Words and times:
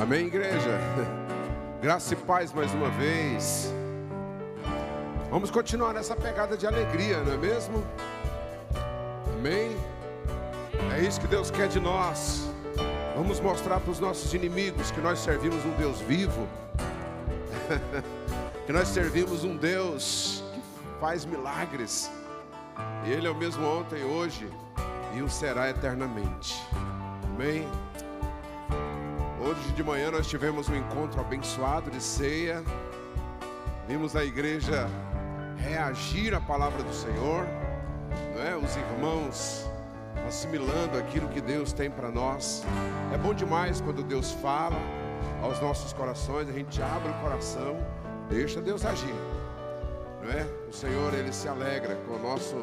Amém, 0.00 0.28
igreja? 0.28 0.80
Graça 1.82 2.14
e 2.14 2.16
paz 2.16 2.54
mais 2.54 2.72
uma 2.72 2.88
vez. 2.88 3.70
Vamos 5.28 5.50
continuar 5.50 5.92
nessa 5.92 6.16
pegada 6.16 6.56
de 6.56 6.66
alegria, 6.66 7.22
não 7.22 7.34
é 7.34 7.36
mesmo? 7.36 7.84
Amém? 9.34 9.76
É 10.96 11.00
isso 11.00 11.20
que 11.20 11.26
Deus 11.26 11.50
quer 11.50 11.68
de 11.68 11.78
nós. 11.78 12.50
Vamos 13.14 13.40
mostrar 13.40 13.78
para 13.78 13.90
os 13.90 14.00
nossos 14.00 14.32
inimigos 14.32 14.90
que 14.90 15.02
nós 15.02 15.18
servimos 15.18 15.62
um 15.66 15.72
Deus 15.72 16.00
vivo, 16.00 16.48
que 18.64 18.72
nós 18.72 18.88
servimos 18.88 19.44
um 19.44 19.54
Deus 19.54 20.42
que 20.54 20.62
faz 20.98 21.26
milagres. 21.26 22.10
Ele 23.04 23.26
é 23.26 23.30
o 23.30 23.34
mesmo 23.34 23.66
ontem, 23.66 24.02
hoje 24.02 24.48
e 25.14 25.20
o 25.20 25.28
será 25.28 25.68
eternamente. 25.68 26.58
Amém? 27.34 27.68
Hoje 29.50 29.72
de 29.72 29.82
manhã 29.82 30.12
nós 30.12 30.28
tivemos 30.28 30.68
um 30.68 30.76
encontro 30.76 31.20
abençoado 31.20 31.90
de 31.90 32.00
ceia. 32.00 32.62
Vimos 33.88 34.14
a 34.14 34.24
igreja 34.24 34.88
reagir 35.56 36.32
à 36.32 36.40
palavra 36.40 36.84
do 36.84 36.94
Senhor, 36.94 37.44
não 38.32 38.42
é? 38.44 38.54
Os 38.54 38.76
irmãos 38.76 39.68
assimilando 40.28 40.96
aquilo 40.96 41.26
que 41.30 41.40
Deus 41.40 41.72
tem 41.72 41.90
para 41.90 42.12
nós. 42.12 42.62
É 43.12 43.18
bom 43.18 43.34
demais 43.34 43.80
quando 43.80 44.04
Deus 44.04 44.30
fala 44.30 44.76
aos 45.42 45.60
nossos 45.60 45.92
corações, 45.92 46.48
a 46.48 46.52
gente 46.52 46.80
abre 46.80 47.10
o 47.10 47.14
coração, 47.14 47.76
deixa 48.28 48.60
Deus 48.60 48.84
agir. 48.84 49.16
Não 50.22 50.30
é? 50.30 50.46
O 50.68 50.72
Senhor 50.72 51.12
ele 51.12 51.32
se 51.32 51.48
alegra 51.48 51.96
com 52.06 52.14
o 52.14 52.18
nosso 52.20 52.54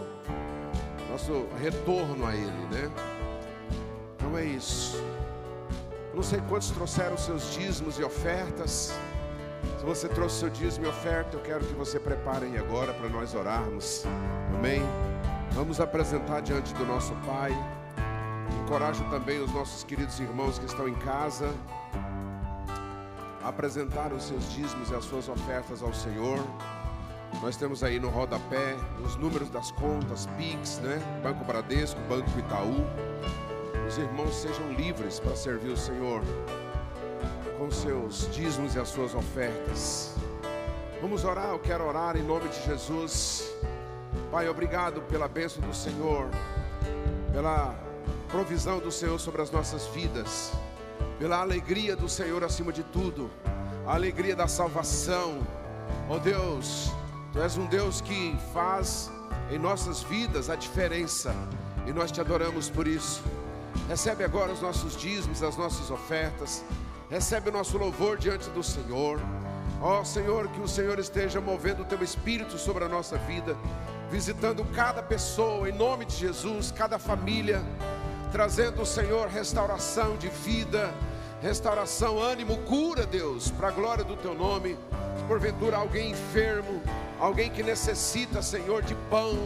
nosso 1.12 1.48
retorno 1.62 2.26
a 2.26 2.34
ele, 2.34 2.68
né? 2.72 2.90
Então 4.16 4.38
é 4.38 4.46
isso. 4.46 5.07
Não 6.18 6.23
sei 6.23 6.41
quantos 6.49 6.71
trouxeram 6.71 7.15
seus 7.15 7.54
dízimos 7.54 7.99
e 7.99 8.04
ofertas. 8.04 8.91
Se 9.77 9.85
você 9.85 10.10
trouxe 10.10 10.40
seu 10.40 10.49
dízimo 10.49 10.87
e 10.87 10.90
oferta, 10.90 11.37
eu 11.37 11.41
quero 11.43 11.63
que 11.63 11.76
você 11.76 11.99
prepare 11.99 12.48
aí 12.48 12.57
agora 12.57 12.91
para 12.91 13.07
nós 13.07 13.35
orarmos. 13.35 14.04
Amém? 14.55 14.82
Vamos 15.51 15.79
apresentar 15.79 16.41
diante 16.41 16.74
do 16.74 16.87
nosso 16.87 17.13
Pai. 17.24 17.51
Encorajo 18.63 19.04
também 19.12 19.40
os 19.40 19.54
nossos 19.54 19.84
queridos 19.84 20.20
irmãos 20.20 20.57
que 20.57 20.65
estão 20.65 20.90
em 20.90 20.96
casa 20.96 21.54
a 23.43 23.49
apresentar 23.49 24.12
os 24.12 24.24
seus 24.24 24.52
dízimos 24.52 24.90
e 24.90 24.96
as 24.96 25.05
suas 25.05 25.29
ofertas 25.29 25.84
ao 25.84 25.93
Senhor. 25.93 26.43
Nós 27.43 27.55
temos 27.57 27.84
aí 27.84 27.99
no 27.99 28.09
rodapé 28.09 28.76
os 29.05 29.15
números 29.18 29.52
das 29.52 29.70
contas, 29.70 30.26
Pix, 30.35 30.79
né? 30.79 30.99
Banco 31.21 31.46
Bradesco, 31.46 32.02
Banco 32.09 32.40
Itaú 32.40 32.84
os 33.86 33.98
irmãos 33.98 34.36
sejam 34.36 34.72
livres 34.74 35.20
para 35.20 35.36
servir 35.36 35.72
o 35.72 35.78
Senhor 35.78 36.22
com 37.58 37.70
seus 37.70 38.30
dízimos 38.32 38.76
e 38.76 38.80
as 38.80 38.88
suas 38.88 39.14
ofertas. 39.14 40.16
Vamos 41.02 41.26
orar, 41.26 41.50
eu 41.50 41.60
quero 41.60 41.86
orar 41.86 42.16
em 42.16 42.24
nome 42.24 42.48
de 42.48 42.64
Jesus. 42.64 43.52
Pai, 44.32 44.48
obrigado 44.48 45.02
pela 45.02 45.28
bênção 45.28 45.62
do 45.62 45.74
Senhor, 45.74 46.30
pela 47.34 47.76
provisão 48.30 48.80
do 48.80 48.92
Senhor 48.92 49.20
sobre 49.20 49.42
as 49.42 49.52
nossas 49.52 49.88
vidas, 49.88 50.52
pela 51.20 51.42
alegria 51.42 51.96
do 51.96 52.08
Senhor 52.08 52.44
acima 52.44 52.72
de 52.72 52.84
tudo, 52.84 53.30
a 53.86 53.94
alegria 53.96 54.36
da 54.36 54.48
salvação. 54.48 55.46
Oh 56.10 56.20
Deus, 56.20 56.92
Tu 57.38 57.42
és 57.44 57.55
um 57.55 57.66
Deus 57.68 58.02
que 58.02 58.36
faz 58.52 59.12
em 59.52 59.60
nossas 59.60 60.02
vidas 60.02 60.50
a 60.50 60.55
diferença 60.55 61.36
e 61.86 61.94
nós 61.94 62.12
te 62.12 62.20
adoramos 62.20 62.70
por 62.70 62.88
isso. 62.88 63.22
Recebe 63.88 64.24
agora 64.24 64.52
os 64.52 64.62
nossos 64.62 64.97
dízimos, 64.97 65.42
as 65.42 65.56
nossas 65.56 65.90
ofertas. 65.90 66.64
Recebe 67.09 67.50
o 67.50 67.52
nosso 67.53 67.78
louvor 67.78 68.18
diante 68.18 68.50
do 68.50 68.62
Senhor. 68.62 69.20
Ó 69.82 70.02
oh, 70.02 70.06
Senhor, 70.06 70.48
que 70.50 70.60
o 70.60 70.68
Senhor 70.68 70.98
esteja 71.00 71.40
movendo 71.40 71.84
o 71.84 71.86
teu 71.86 72.04
espírito 72.04 72.58
sobre 72.58 72.84
a 72.84 72.90
nossa 72.90 73.18
vida, 73.20 73.56
visitando 74.10 74.66
cada 74.74 75.04
pessoa 75.04 75.70
em 75.70 75.72
nome 75.72 76.06
de 76.06 76.16
Jesus, 76.16 76.72
cada 76.72 76.98
família, 76.98 77.62
trazendo, 78.32 78.86
Senhor, 78.86 79.28
restauração 79.28 80.18
de 80.18 80.30
vida, 80.30 80.92
restauração, 81.42 82.20
ânimo, 82.20 82.58
cura, 82.64 83.06
Deus, 83.06 83.52
para 83.52 83.68
a 83.68 83.72
glória 83.72 84.04
do 84.04 84.16
teu 84.16 84.34
nome. 84.34 84.78
Porventura 85.28 85.78
alguém 85.78 86.12
enfermo, 86.12 86.82
alguém 87.20 87.50
que 87.50 87.62
necessita, 87.62 88.42
Senhor, 88.42 88.82
de 88.82 88.96
pão, 89.10 89.38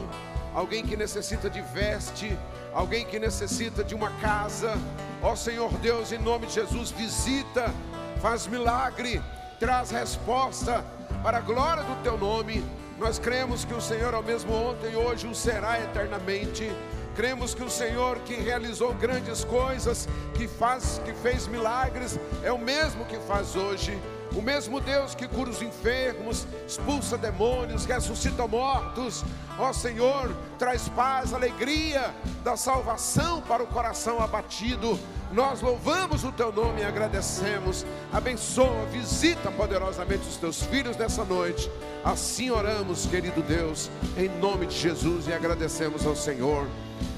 alguém 0.54 0.86
que 0.86 0.96
necessita 0.96 1.50
de 1.50 1.62
veste, 1.62 2.38
alguém 2.74 3.06
que 3.06 3.20
necessita 3.20 3.84
de 3.84 3.94
uma 3.94 4.10
casa, 4.20 4.74
ó 5.22 5.36
Senhor 5.36 5.72
Deus, 5.80 6.12
em 6.12 6.18
nome 6.18 6.48
de 6.48 6.54
Jesus, 6.54 6.92
visita, 6.92 7.74
faz 8.22 8.48
milagre, 8.48 9.22
traz 9.60 9.92
resposta 9.92 10.84
para 11.24 11.38
a 11.38 11.42
glória 11.42 11.84
do 11.84 12.02
teu 12.04 12.18
nome. 12.18 12.64
Nós 12.98 13.20
cremos 13.20 13.66
que 13.66 13.74
o 13.74 13.82
Senhor 13.82 14.14
é 14.14 14.18
o 14.18 14.24
mesmo 14.24 14.54
ontem 14.54 14.94
e 14.94 14.96
hoje 14.96 15.28
o 15.28 15.36
será 15.36 15.80
eternamente. 15.80 16.72
Cremos 17.16 17.54
que 17.54 17.64
o 17.64 17.70
Senhor 17.70 18.20
que 18.20 18.36
realizou 18.36 18.94
grandes 18.94 19.44
coisas, 19.44 20.08
que 20.34 20.48
faz, 20.48 21.02
que 21.04 21.14
fez 21.14 21.48
milagres, 21.48 22.18
é 22.44 22.52
o 22.52 22.58
mesmo 22.58 23.06
que 23.06 23.18
faz 23.18 23.56
hoje. 23.56 24.00
O 24.36 24.42
mesmo 24.42 24.80
Deus 24.80 25.14
que 25.14 25.28
cura 25.28 25.50
os 25.50 25.62
enfermos, 25.62 26.48
expulsa 26.66 27.18
demônios, 27.18 27.86
ressuscita 27.86 28.48
mortos, 28.48 29.26
ó 29.60 29.74
Senhor, 29.74 30.34
traz 30.58 30.88
paz, 30.90 31.34
alegria 31.34 32.14
da 32.44 32.56
salvação 32.56 33.42
para 33.42 33.62
o 33.62 33.68
coração 33.68 34.22
abatido. 34.22 34.98
Nós 35.34 35.62
louvamos 35.62 36.24
o 36.24 36.32
teu 36.32 36.52
nome 36.52 36.82
e 36.82 36.86
agradecemos. 36.86 37.86
Abençoa, 38.12 38.86
visita 38.92 39.52
poderosamente 39.52 40.28
os 40.28 40.38
teus 40.38 40.62
filhos 40.64 40.96
nessa 40.96 41.26
noite. 41.26 41.70
Assim 42.04 42.50
oramos, 42.50 43.06
querido 43.06 43.42
Deus, 43.42 43.90
em 44.18 44.30
nome 44.40 44.66
de 44.66 44.78
Jesus 44.78 45.28
e 45.28 45.34
agradecemos 45.34 46.06
ao 46.06 46.16
Senhor, 46.16 46.68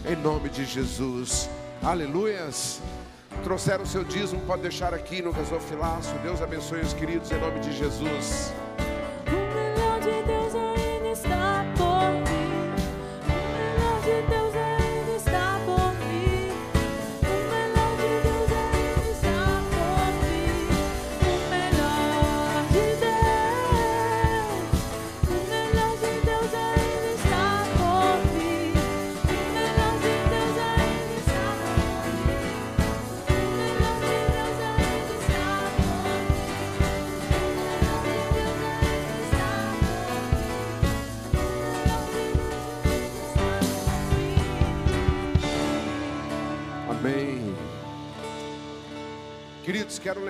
em 0.06 0.16
nome 0.16 0.50
de 0.50 0.66
Jesus. 0.66 1.50
Aleluias. 1.81 2.81
Trouxeram 3.43 3.83
o 3.83 3.87
seu 3.87 4.05
dízimo, 4.05 4.41
pode 4.47 4.61
deixar 4.61 4.93
aqui 4.93 5.21
no 5.21 5.33
gasofilaço. 5.33 6.15
Deus 6.23 6.41
abençoe 6.41 6.79
os 6.79 6.93
queridos 6.93 7.29
em 7.29 7.39
nome 7.39 7.59
de 7.59 7.73
Jesus. 7.73 8.53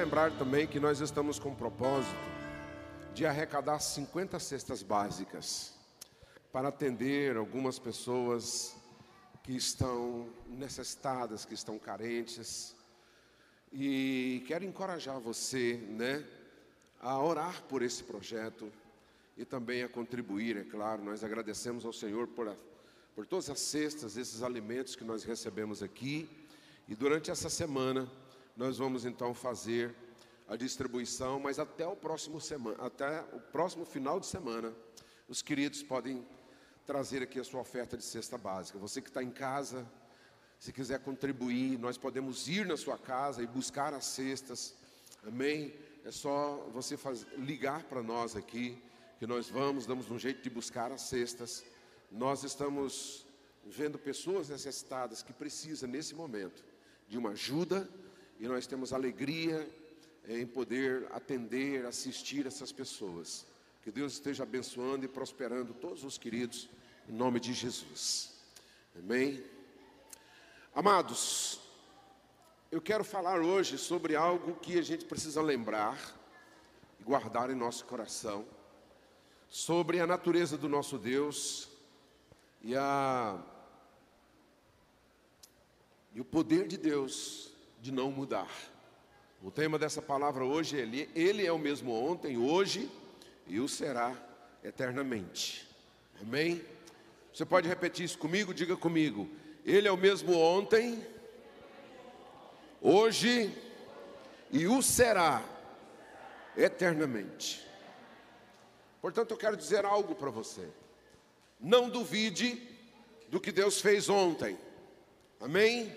Lembrar 0.03 0.38
também 0.38 0.68
que 0.68 0.81
nós 0.81 1.00
estamos 1.00 1.40
com 1.40 1.52
o 1.52 1.56
propósito 1.56 2.14
de 3.14 3.25
arrecadar 3.25 3.80
50 3.80 4.38
cestas 4.38 4.84
básicas 4.84 5.75
para 6.52 6.68
atender 6.68 7.38
algumas 7.38 7.80
pessoas 7.80 8.75
que 9.44 9.56
estão 9.56 10.28
necessitadas, 10.45 11.45
que 11.45 11.54
estão 11.54 11.80
carentes. 11.80 12.75
E 13.72 14.44
quero 14.45 14.66
encorajar 14.66 15.22
você, 15.22 15.75
né, 15.88 16.22
a 17.00 17.18
orar 17.24 17.63
por 17.69 17.81
esse 17.81 18.04
projeto 18.04 18.69
e 19.38 19.45
também 19.45 19.83
a 19.83 19.88
contribuir, 19.88 20.57
é 20.57 20.63
claro. 20.66 21.01
Nós 21.01 21.24
agradecemos 21.24 21.86
ao 21.86 21.94
Senhor 21.94 22.28
por, 22.28 22.50
a, 22.50 22.56
por 23.16 23.25
todas 23.25 23.50
as 23.50 23.62
cestas, 23.62 24.18
esses 24.18 24.44
alimentos 24.44 24.98
que 24.98 25.06
nós 25.06 25.24
recebemos 25.24 25.81
aqui. 25.81 26.30
E 26.89 26.94
durante 26.94 27.31
essa 27.31 27.50
semana, 27.50 28.12
nós 28.56 28.78
vamos 28.78 29.04
então 29.04 29.34
fazer 29.34 29.96
a 30.48 30.56
distribuição, 30.56 31.40
mas 31.40 31.58
até 31.58 31.88
o 31.88 31.96
próximo 31.96 32.40
semana, 32.40 32.84
até 32.86 33.22
o 33.34 33.40
próximo 33.40 33.86
final 33.86 34.20
de 34.20 34.28
semana, 34.28 34.74
os 35.28 35.42
queridos 35.42 35.82
podem 35.82 36.26
trazer 36.86 37.24
aqui 37.24 37.40
a 37.40 37.44
sua 37.44 37.62
oferta 37.62 37.98
de 37.98 38.04
cesta 38.04 38.38
básica. 38.38 38.78
Você 38.78 39.02
que 39.02 39.10
está 39.10 39.24
em 39.24 39.32
casa, 39.32 39.90
se 40.60 40.72
quiser 40.72 41.00
contribuir, 41.00 41.80
nós 41.80 41.98
podemos 41.98 42.48
ir 42.48 42.66
na 42.66 42.78
sua 42.78 42.98
casa 42.98 43.42
e 43.42 43.48
buscar 43.48 43.94
as 43.94 44.06
cestas. 44.06 44.76
Amém? 45.26 45.74
É 46.06 46.12
só 46.12 46.70
você 46.72 46.96
ligar 47.38 47.84
para 47.86 48.04
nós 48.04 48.36
aqui, 48.36 48.80
que 49.18 49.26
nós 49.26 49.50
vamos, 49.50 49.88
damos 49.88 50.12
um 50.12 50.20
jeito 50.20 50.44
de 50.44 50.50
buscar 50.50 50.92
as 50.92 51.02
cestas. 51.02 51.64
Nós 52.12 52.44
estamos 52.44 53.26
vendo 53.66 53.98
pessoas 53.98 54.50
necessitadas 54.50 55.24
que 55.24 55.34
precisam 55.34 55.90
nesse 55.90 56.14
momento 56.14 56.64
de 57.08 57.18
uma 57.18 57.32
ajuda 57.32 57.90
e 58.39 58.47
nós 58.47 58.68
temos 58.68 58.94
alegria 58.94 59.69
em 60.27 60.45
poder 60.45 61.07
atender, 61.12 61.85
assistir 61.85 62.45
essas 62.45 62.71
pessoas. 62.71 63.45
Que 63.83 63.91
Deus 63.91 64.13
esteja 64.13 64.44
abençoando 64.44 65.06
e 65.06 65.07
prosperando 65.07 65.74
todos 65.74 66.03
os 66.03 66.18
queridos, 66.18 66.69
em 67.07 67.12
nome 67.12 67.39
de 67.39 67.53
Jesus. 67.53 68.33
Amém? 68.97 69.44
Amados, 70.74 71.59
eu 72.71 72.81
quero 72.81 73.03
falar 73.03 73.41
hoje 73.41 73.77
sobre 73.77 74.15
algo 74.15 74.56
que 74.56 74.80
a 74.80 74.81
gente 74.81 75.06
precisa 75.06 75.41
lembrar 75.41 75.97
e 77.00 77.03
guardar 77.03 77.50
em 77.50 77.56
nosso 77.56 77.85
coração, 77.85 78.45
sobre 79.50 80.00
a 80.00 80.07
natureza 80.07 80.57
do 80.57 80.68
nosso 80.68 80.97
Deus 80.97 81.69
e, 82.62 82.75
a, 82.75 83.39
e 86.15 86.21
o 86.21 86.25
poder 86.25 86.68
de 86.68 86.77
Deus 86.77 87.53
de 87.83 87.91
não 87.91 88.09
mudar. 88.09 88.50
O 89.41 89.51
tema 89.51 89.77
dessa 89.77 90.01
palavra 90.01 90.45
hoje 90.45 90.80
é 90.80 90.83
ele, 90.83 91.09
ele 91.13 91.45
é 91.45 91.51
o 91.51 91.59
mesmo 91.59 91.91
ontem, 91.91 92.38
hoje 92.38 92.89
e 93.45 93.59
o 93.59 93.68
será 93.68 94.15
eternamente. 94.63 95.68
Amém? 96.21 96.63
Você 97.33 97.45
pode 97.45 97.68
repetir 97.68 98.06
isso 98.06 98.18
comigo? 98.18 98.53
Diga 98.53 98.77
comigo. 98.77 99.30
Ele 99.65 99.85
é 99.85 99.91
o 99.91 99.97
mesmo 99.97 100.33
ontem, 100.33 101.06
hoje 102.81 103.53
e 104.50 104.65
o 104.65 104.81
será 104.81 105.44
eternamente. 106.56 107.68
Portanto, 109.01 109.31
eu 109.31 109.38
quero 109.38 109.57
dizer 109.57 109.83
algo 109.83 110.15
para 110.15 110.30
você. 110.30 110.69
Não 111.59 111.89
duvide 111.89 112.65
do 113.27 113.41
que 113.41 113.51
Deus 113.51 113.81
fez 113.81 114.07
ontem. 114.07 114.57
Amém? 115.41 115.94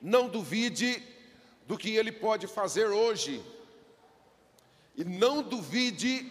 Não 0.00 0.28
duvide 0.28 1.02
do 1.66 1.76
que 1.76 1.90
Ele 1.90 2.10
pode 2.10 2.46
fazer 2.46 2.86
hoje. 2.86 3.44
E 4.96 5.04
não 5.04 5.42
duvide 5.42 6.30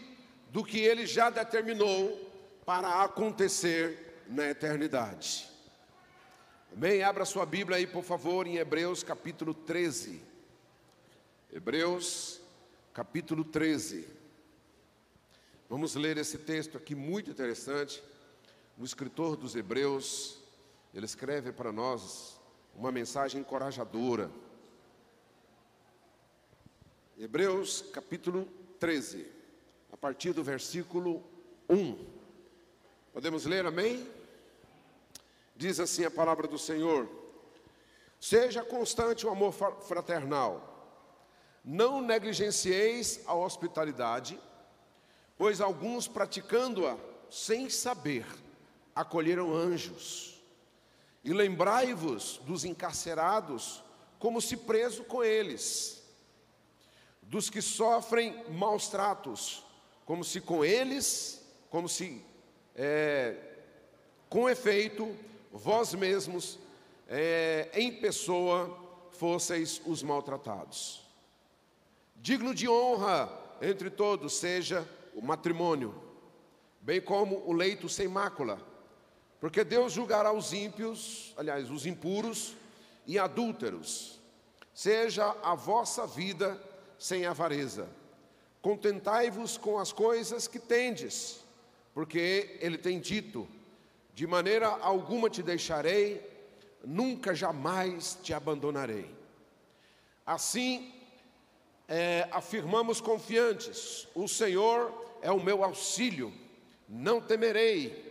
do 0.50 0.64
que 0.64 0.80
Ele 0.80 1.06
já 1.06 1.30
determinou 1.30 2.30
para 2.66 3.04
acontecer 3.04 4.24
na 4.28 4.50
eternidade. 4.50 5.50
Amém? 6.72 7.02
Abra 7.02 7.26
sua 7.26 7.46
Bíblia 7.46 7.78
aí, 7.78 7.88
por 7.88 8.04
favor, 8.04 8.46
em 8.46 8.58
Hebreus 8.58 9.04
capítulo 9.04 9.54
13. 9.54 10.22
Hebreus 11.52 12.40
capítulo 12.94 13.44
13. 13.44 14.08
Vamos 15.68 15.96
ler 15.96 16.18
esse 16.18 16.38
texto 16.38 16.78
aqui 16.78 16.96
muito 16.96 17.30
interessante. 17.30 18.04
O 18.78 18.84
escritor 18.84 19.36
dos 19.36 19.56
Hebreus, 19.56 20.38
ele 20.94 21.06
escreve 21.06 21.52
para 21.52 21.72
nós 21.72 22.39
uma 22.80 22.94
mensagem 22.94 23.42
encorajadora. 23.42 24.32
Hebreus 27.18 27.82
capítulo 27.92 28.48
13, 28.80 29.28
a 29.92 29.98
partir 29.98 30.32
do 30.32 30.42
versículo 30.42 31.22
1. 31.70 32.08
Podemos 33.12 33.46
ler, 33.46 33.66
amém? 33.66 34.10
Diz 35.58 35.78
assim 35.82 36.06
a 36.06 36.12
palavra 36.12 36.48
do 36.48 36.58
Senhor: 36.58 37.10
Seja 38.18 38.64
constante 38.64 39.28
o 39.28 39.30
amor 39.30 39.52
fraternal, 39.52 40.96
não 41.66 42.02
negligencieis 42.02 43.20
a 43.26 43.34
hospitalidade, 43.34 44.40
pois 45.38 45.60
alguns 45.60 46.08
praticando-a 46.08 46.98
sem 47.30 47.70
saber, 47.70 48.26
acolheram 48.96 49.54
anjos. 49.54 50.39
E 51.24 51.34
lembrai-vos 51.34 52.40
dos 52.46 52.64
encarcerados, 52.66 53.84
como 54.18 54.42
se 54.42 54.56
preso 54.58 55.04
com 55.04 55.24
eles 55.24 56.00
dos 57.30 57.48
que 57.48 57.62
sofrem 57.62 58.44
maus 58.50 58.88
tratos, 58.88 59.64
como 60.04 60.24
se 60.24 60.42
com 60.42 60.66
eles, 60.66 61.46
como 61.70 61.88
se 61.88 62.26
é, 62.76 63.36
com 64.28 64.50
efeito, 64.50 65.16
vós 65.52 65.94
mesmos, 65.94 66.58
é, 67.08 67.70
em 67.74 67.92
pessoa, 67.92 68.76
fosseis 69.12 69.80
os 69.86 70.02
maltratados. 70.02 71.08
Digno 72.16 72.54
de 72.56 72.68
honra 72.68 73.32
entre 73.62 73.92
todos 73.92 74.34
seja 74.34 74.90
o 75.14 75.22
matrimônio, 75.22 75.94
bem 76.82 77.00
como 77.00 77.44
o 77.46 77.54
leito 77.54 77.88
sem 77.88 78.08
mácula, 78.08 78.60
porque 79.40 79.64
Deus 79.64 79.94
julgará 79.94 80.34
os 80.34 80.52
ímpios, 80.52 81.34
aliás, 81.38 81.70
os 81.72 81.86
impuros 81.86 82.56
e 83.08 83.18
adúlteros. 83.18 84.20
Seja 84.74 85.36
a 85.42 85.56
vossa 85.56 86.06
vida 86.06 86.62
sem 86.98 87.26
avareza. 87.26 87.88
Contentai-vos 88.62 89.58
com 89.58 89.80
as 89.80 89.94
coisas 89.94 90.48
que 90.48 90.60
tendes, 90.60 91.40
porque 91.94 92.58
ele 92.60 92.78
tem 92.78 93.00
dito: 93.00 93.48
de 94.14 94.28
maneira 94.28 94.68
alguma 94.68 95.30
te 95.30 95.42
deixarei, 95.42 96.22
nunca 96.84 97.34
jamais 97.34 98.18
te 98.22 98.34
abandonarei. 98.34 99.10
Assim, 100.26 100.94
é, 101.88 102.28
afirmamos 102.32 103.00
confiantes: 103.00 104.08
o 104.14 104.28
Senhor 104.28 105.18
é 105.22 105.32
o 105.32 105.42
meu 105.42 105.64
auxílio, 105.64 106.34
não 106.88 107.22
temerei. 107.22 108.09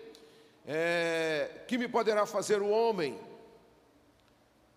É, 0.70 1.64
que 1.66 1.78
me 1.78 1.88
poderá 1.88 2.26
fazer 2.26 2.60
o 2.60 2.68
homem? 2.68 3.18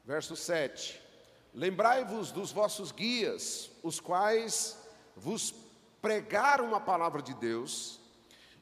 Verso 0.05 0.37
7. 0.37 1.01
Lembrai-vos 1.53 2.31
dos 2.31 2.49
vossos 2.49 2.93
guias, 2.93 3.69
os 3.83 3.99
quais 3.99 4.79
vos 5.17 5.53
pregaram 6.01 6.73
a 6.73 6.79
palavra 6.79 7.21
de 7.21 7.33
Deus, 7.33 7.99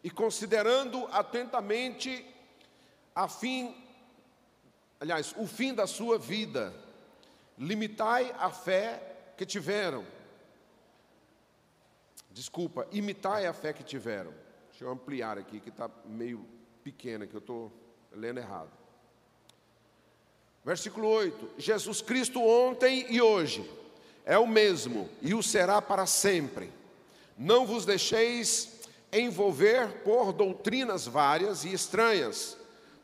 e 0.03 0.09
considerando 0.09 1.05
atentamente 1.11 2.25
a 3.13 3.27
fim, 3.27 3.75
aliás, 4.99 5.35
o 5.37 5.45
fim 5.45 5.71
da 5.71 5.85
sua 5.85 6.17
vida, 6.17 6.73
limitai 7.59 8.33
a 8.39 8.49
fé 8.49 9.33
que 9.37 9.45
tiveram. 9.45 10.03
Desculpa, 12.31 12.87
imitai 12.91 13.45
a 13.45 13.53
fé 13.53 13.71
que 13.71 13.83
tiveram. 13.83 14.33
Deixa 14.71 14.83
eu 14.83 14.89
ampliar 14.89 15.37
aqui, 15.37 15.59
que 15.59 15.69
está 15.69 15.91
meio 16.05 16.57
pequena, 16.83 17.27
que 17.27 17.35
eu 17.35 17.39
estou 17.39 17.71
lendo 18.11 18.39
errado. 18.39 18.71
Versículo 20.63 21.07
8: 21.07 21.49
Jesus 21.57 22.01
Cristo 22.01 22.41
ontem 22.41 23.05
e 23.09 23.21
hoje 23.21 23.69
é 24.25 24.37
o 24.37 24.47
mesmo 24.47 25.09
e 25.21 25.33
o 25.33 25.41
será 25.41 25.81
para 25.81 26.05
sempre. 26.05 26.71
Não 27.37 27.65
vos 27.65 27.85
deixeis 27.85 28.79
envolver 29.11 30.03
por 30.03 30.31
doutrinas 30.31 31.07
várias 31.07 31.63
e 31.63 31.73
estranhas, 31.73 32.57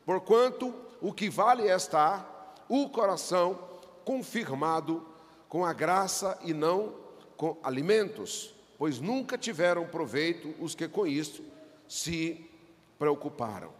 porquanto 0.06 0.74
o 1.02 1.12
que 1.14 1.30
vale 1.30 1.68
é 1.68 1.76
estar 1.76 2.56
o 2.70 2.90
coração 2.90 3.58
confirmado 4.04 5.06
com 5.48 5.66
a 5.66 5.74
graça 5.74 6.38
e 6.44 6.54
não 6.54 6.94
com 7.38 7.58
alimentos, 7.64 8.54
pois 8.78 9.00
nunca 9.00 9.38
tiveram 9.38 9.88
proveito 9.88 10.54
os 10.60 10.76
que 10.76 10.88
com 10.88 11.08
isso 11.08 11.44
se 11.88 12.50
preocuparam. 12.98 13.74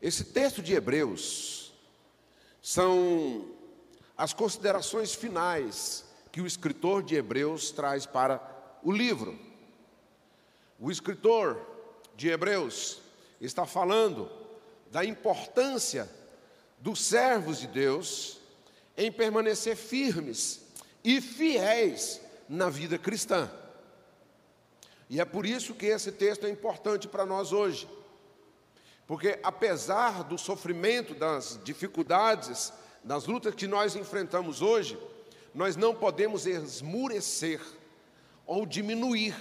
Esse 0.00 0.24
texto 0.24 0.60
de 0.60 0.74
Hebreus 0.74 1.72
são 2.60 3.50
as 4.16 4.32
considerações 4.32 5.14
finais 5.14 6.04
que 6.30 6.40
o 6.40 6.46
escritor 6.46 7.02
de 7.02 7.14
Hebreus 7.14 7.70
traz 7.70 8.06
para 8.06 8.40
o 8.82 8.92
livro. 8.92 9.38
O 10.78 10.90
escritor 10.90 11.60
de 12.16 12.28
Hebreus 12.28 13.00
está 13.40 13.66
falando 13.66 14.30
da 14.90 15.04
importância 15.04 16.10
dos 16.78 17.00
servos 17.00 17.58
de 17.58 17.66
Deus 17.66 18.40
em 18.96 19.10
permanecer 19.10 19.76
firmes 19.76 20.60
e 21.02 21.20
fiéis 21.20 22.20
na 22.48 22.68
vida 22.68 22.98
cristã. 22.98 23.50
E 25.08 25.20
é 25.20 25.24
por 25.24 25.44
isso 25.44 25.74
que 25.74 25.86
esse 25.86 26.10
texto 26.12 26.46
é 26.46 26.50
importante 26.50 27.06
para 27.06 27.26
nós 27.26 27.52
hoje. 27.52 27.88
Porque 29.06 29.38
apesar 29.42 30.24
do 30.24 30.38
sofrimento, 30.38 31.14
das 31.14 31.60
dificuldades, 31.62 32.72
das 33.02 33.26
lutas 33.26 33.54
que 33.54 33.66
nós 33.66 33.94
enfrentamos 33.96 34.62
hoje, 34.62 34.98
nós 35.54 35.76
não 35.76 35.94
podemos 35.94 36.46
esmurecer 36.46 37.60
ou 38.46 38.64
diminuir 38.64 39.34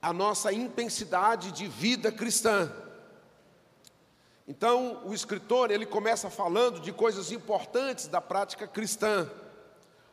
a 0.00 0.12
nossa 0.12 0.52
intensidade 0.52 1.52
de 1.52 1.66
vida 1.66 2.10
cristã. 2.10 2.72
Então, 4.46 5.02
o 5.04 5.14
escritor, 5.14 5.70
ele 5.70 5.86
começa 5.86 6.28
falando 6.28 6.80
de 6.80 6.92
coisas 6.92 7.30
importantes 7.30 8.08
da 8.08 8.20
prática 8.20 8.66
cristã. 8.66 9.30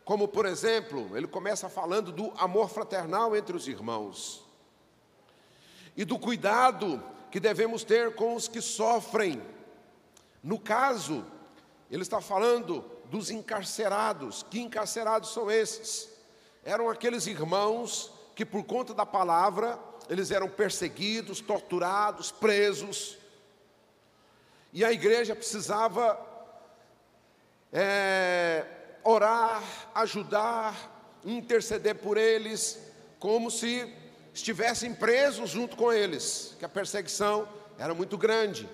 Como, 0.10 0.28
por 0.28 0.48
exemplo, 0.48 1.16
ele 1.16 1.28
começa 1.28 1.70
falando 1.70 2.12
do 2.12 2.34
amor 2.36 2.68
fraternal 2.68 3.36
entre 3.36 3.56
os 3.56 3.68
irmãos. 3.68 4.44
E 5.96 6.04
do 6.04 6.18
cuidado 6.18 7.00
que 7.30 7.40
devemos 7.40 7.84
ter 7.84 8.16
com 8.16 8.34
os 8.34 8.48
que 8.48 8.60
sofrem. 8.60 9.40
No 10.42 10.58
caso, 10.58 11.24
ele 11.92 12.02
está 12.02 12.20
falando 12.20 12.84
dos 13.06 13.30
encarcerados. 13.30 14.42
Que 14.50 14.60
encarcerados 14.60 15.32
são 15.32 15.52
esses? 15.52 16.10
Eram 16.66 16.90
aqueles 16.90 17.28
irmãos 17.28 18.12
que, 18.34 18.44
por 18.44 18.64
conta 18.64 18.96
da 18.96 19.06
palavra, 19.06 19.78
eles 20.10 20.32
eram 20.32 20.50
perseguidos, 20.50 21.40
torturados, 21.40 22.32
presos. 22.32 23.16
E 24.74 24.84
a 24.84 24.92
igreja 24.92 25.36
precisava 25.36 26.20
é, 27.72 28.79
orar, 29.04 29.64
ajudar, 29.96 31.20
interceder 31.26 31.96
por 31.96 32.18
eles, 32.18 32.80
como 33.20 33.52
se 33.52 33.92
estivessem 34.34 34.94
presos 34.94 35.50
junto 35.50 35.76
com 35.76 35.92
eles, 35.92 36.56
que 36.58 36.66
a 36.66 36.70
perseguição 36.70 37.48
era 37.78 37.94
muito 37.94 38.18
grande. 38.18 38.70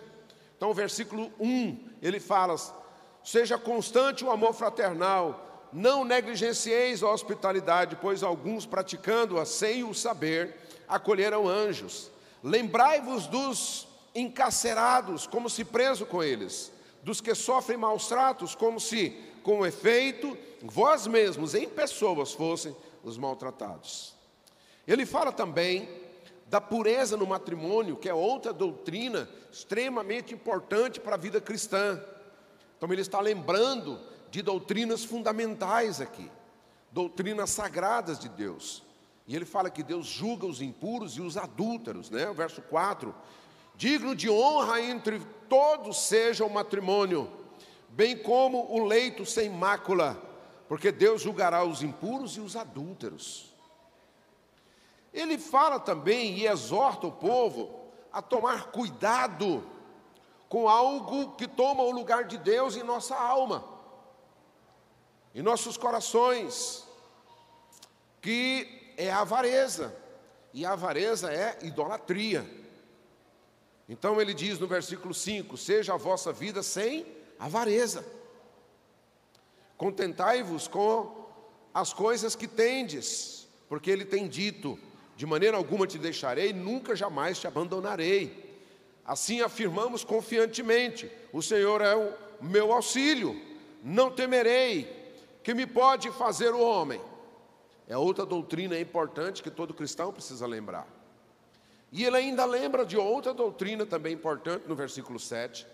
Então, 0.57 0.69
o 0.69 0.73
versículo 0.73 1.31
1, 1.39 1.89
ele 2.01 2.19
fala: 2.19 2.55
Seja 3.23 3.57
constante 3.57 4.23
o 4.23 4.31
amor 4.31 4.53
fraternal, 4.53 5.69
não 5.71 6.05
negligencieis 6.05 7.03
a 7.03 7.11
hospitalidade, 7.11 7.97
pois 8.01 8.23
alguns 8.23 8.65
praticando-a 8.65 9.45
sem 9.45 9.83
o 9.83 9.93
saber, 9.93 10.55
acolheram 10.87 11.47
anjos. 11.47 12.11
Lembrai-vos 12.43 13.27
dos 13.27 13.87
encarcerados, 14.13 15.27
como 15.27 15.49
se 15.49 15.65
preso 15.65 16.05
com 16.05 16.23
eles, 16.23 16.71
dos 17.03 17.19
que 17.19 17.35
sofrem 17.35 17.77
maus 17.77 18.07
tratos, 18.07 18.55
como 18.55 18.79
se, 18.79 19.21
com 19.45 19.63
efeito, 19.63 20.35
vós 20.63 21.05
mesmos 21.05 21.53
em 21.53 21.69
pessoas 21.69 22.33
fossem 22.33 22.75
os 23.03 23.15
maltratados. 23.15 24.15
Ele 24.87 25.05
fala 25.05 25.31
também 25.31 25.87
da 26.47 26.59
pureza 26.59 27.15
no 27.15 27.27
matrimônio, 27.27 27.95
que 27.95 28.09
é 28.09 28.13
outra 28.13 28.51
doutrina 28.51 29.29
extremamente 29.51 30.33
importante 30.33 30.99
para 30.99 31.13
a 31.13 31.19
vida 31.19 31.39
cristã. 31.39 32.03
Então 32.75 32.91
ele 32.91 33.03
está 33.03 33.21
lembrando 33.21 33.99
de 34.31 34.41
doutrinas 34.41 35.05
fundamentais 35.05 36.01
aqui, 36.01 36.27
doutrinas 36.91 37.51
sagradas 37.51 38.17
de 38.17 38.29
Deus. 38.29 38.81
E 39.27 39.35
ele 39.35 39.45
fala 39.45 39.69
que 39.69 39.83
Deus 39.83 40.07
julga 40.07 40.47
os 40.47 40.59
impuros 40.59 41.17
e 41.17 41.21
os 41.21 41.37
adúlteros, 41.37 42.09
né? 42.09 42.27
O 42.27 42.33
verso 42.33 42.63
4. 42.63 43.13
Digno 43.75 44.15
de 44.15 44.27
honra 44.27 44.81
entre 44.81 45.21
todos 45.47 45.99
seja 46.07 46.43
o 46.43 46.49
matrimônio, 46.49 47.44
bem 47.95 48.17
como 48.17 48.69
o 48.69 48.83
leito 48.83 49.25
sem 49.25 49.49
mácula, 49.49 50.21
porque 50.67 50.91
Deus 50.91 51.21
julgará 51.21 51.63
os 51.63 51.81
impuros 51.81 52.35
e 52.35 52.41
os 52.41 52.57
adúlteros. 52.57 53.55
Ele 55.13 55.37
fala 55.37 55.79
também 55.79 56.37
e 56.37 56.45
exorta 56.45 57.07
o 57.07 57.11
povo 57.11 57.79
a 58.11 58.21
tomar 58.21 58.65
cuidado 58.71 59.65
com 60.49 60.67
algo 60.67 61.37
que 61.37 61.47
toma 61.47 61.83
o 61.83 61.91
lugar 61.91 62.25
de 62.25 62.37
Deus 62.37 62.75
em 62.75 62.83
nossa 62.83 63.15
alma, 63.15 63.63
em 65.33 65.41
nossos 65.41 65.77
corações, 65.77 66.85
que 68.21 68.93
é 68.97 69.09
a 69.09 69.21
avareza, 69.21 69.95
e 70.53 70.65
a 70.65 70.73
avareza 70.73 71.31
é 71.31 71.59
idolatria. 71.61 72.45
Então 73.87 74.19
ele 74.19 74.33
diz 74.33 74.59
no 74.59 74.67
versículo 74.67 75.13
5: 75.13 75.55
Seja 75.55 75.93
a 75.93 75.97
vossa 75.97 76.33
vida 76.33 76.61
sem 76.61 77.14
avareza, 77.39 78.05
contentai-vos 79.77 80.67
com 80.67 81.25
as 81.73 81.93
coisas 81.93 82.35
que 82.35 82.47
tendes, 82.47 83.47
porque 83.67 83.91
ele 83.91 84.05
tem 84.05 84.27
dito: 84.27 84.79
de 85.15 85.25
maneira 85.25 85.57
alguma 85.57 85.87
te 85.87 85.97
deixarei, 85.97 86.53
nunca 86.53 86.95
jamais 86.95 87.39
te 87.39 87.47
abandonarei. 87.47 88.59
Assim 89.05 89.41
afirmamos 89.41 90.03
confiantemente: 90.03 91.11
o 91.31 91.41
Senhor 91.41 91.81
é 91.81 91.95
o 91.95 92.13
meu 92.41 92.71
auxílio, 92.71 93.39
não 93.83 94.09
temerei. 94.09 95.03
Que 95.43 95.53
me 95.53 95.67
pode 95.67 96.09
fazer 96.11 96.55
o 96.55 96.59
homem? 96.59 96.99
É 97.87 97.95
outra 97.95 98.25
doutrina 98.25 98.79
importante 98.79 99.43
que 99.43 99.51
todo 99.51 99.75
cristão 99.75 100.11
precisa 100.11 100.47
lembrar. 100.47 100.87
E 101.91 102.03
ele 102.03 102.17
ainda 102.17 102.45
lembra 102.45 102.83
de 102.83 102.97
outra 102.97 103.31
doutrina 103.31 103.85
também 103.85 104.13
importante 104.13 104.67
no 104.67 104.75
versículo 104.75 105.19
7. 105.19 105.67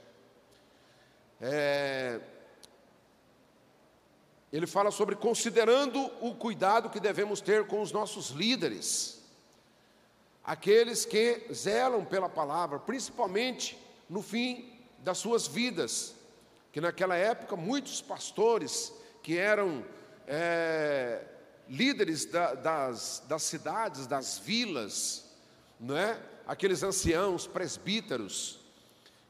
É, 1.42 2.20
ele 4.54 4.68
fala 4.68 4.92
sobre 4.92 5.16
considerando 5.16 6.00
o 6.22 6.36
cuidado 6.36 6.90
que 6.90 7.00
devemos 7.00 7.42
ter 7.42 7.66
com 7.66 7.82
os 7.82 7.92
nossos 7.92 8.30
líderes 8.30 9.22
aqueles 10.44 11.06
que 11.06 11.48
zelam 11.54 12.04
pela 12.04 12.28
palavra, 12.28 12.80
principalmente 12.80 13.78
no 14.10 14.22
fim 14.22 14.70
das 15.00 15.18
suas 15.18 15.48
vidas, 15.48 16.16
que 16.72 16.82
naquela 16.82 17.16
época 17.16 17.56
muitos 17.56 18.02
pastores 18.02 18.94
que 19.22 19.38
eram 19.38 19.86
é, 20.28 21.24
líderes 21.70 22.26
da, 22.26 22.54
das, 22.54 23.24
das 23.28 23.44
cidades, 23.44 24.08
das 24.08 24.40
vilas, 24.40 25.26
não 25.80 25.98
é? 25.98 26.20
aqueles 26.46 26.84
anciãos, 26.84 27.48
presbíteros, 27.48 28.61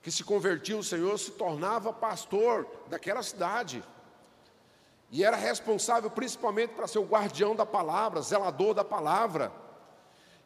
que 0.01 0.11
se 0.11 0.23
convertiam 0.23 0.77
ao 0.77 0.83
Senhor, 0.83 1.17
se 1.17 1.31
tornava 1.31 1.93
pastor 1.93 2.67
daquela 2.87 3.21
cidade. 3.21 3.83
E 5.11 5.23
era 5.23 5.37
responsável 5.37 6.09
principalmente 6.09 6.73
para 6.73 6.87
ser 6.87 6.99
o 6.99 7.05
guardião 7.05 7.55
da 7.55 7.65
palavra, 7.65 8.21
zelador 8.21 8.73
da 8.73 8.83
palavra 8.83 9.51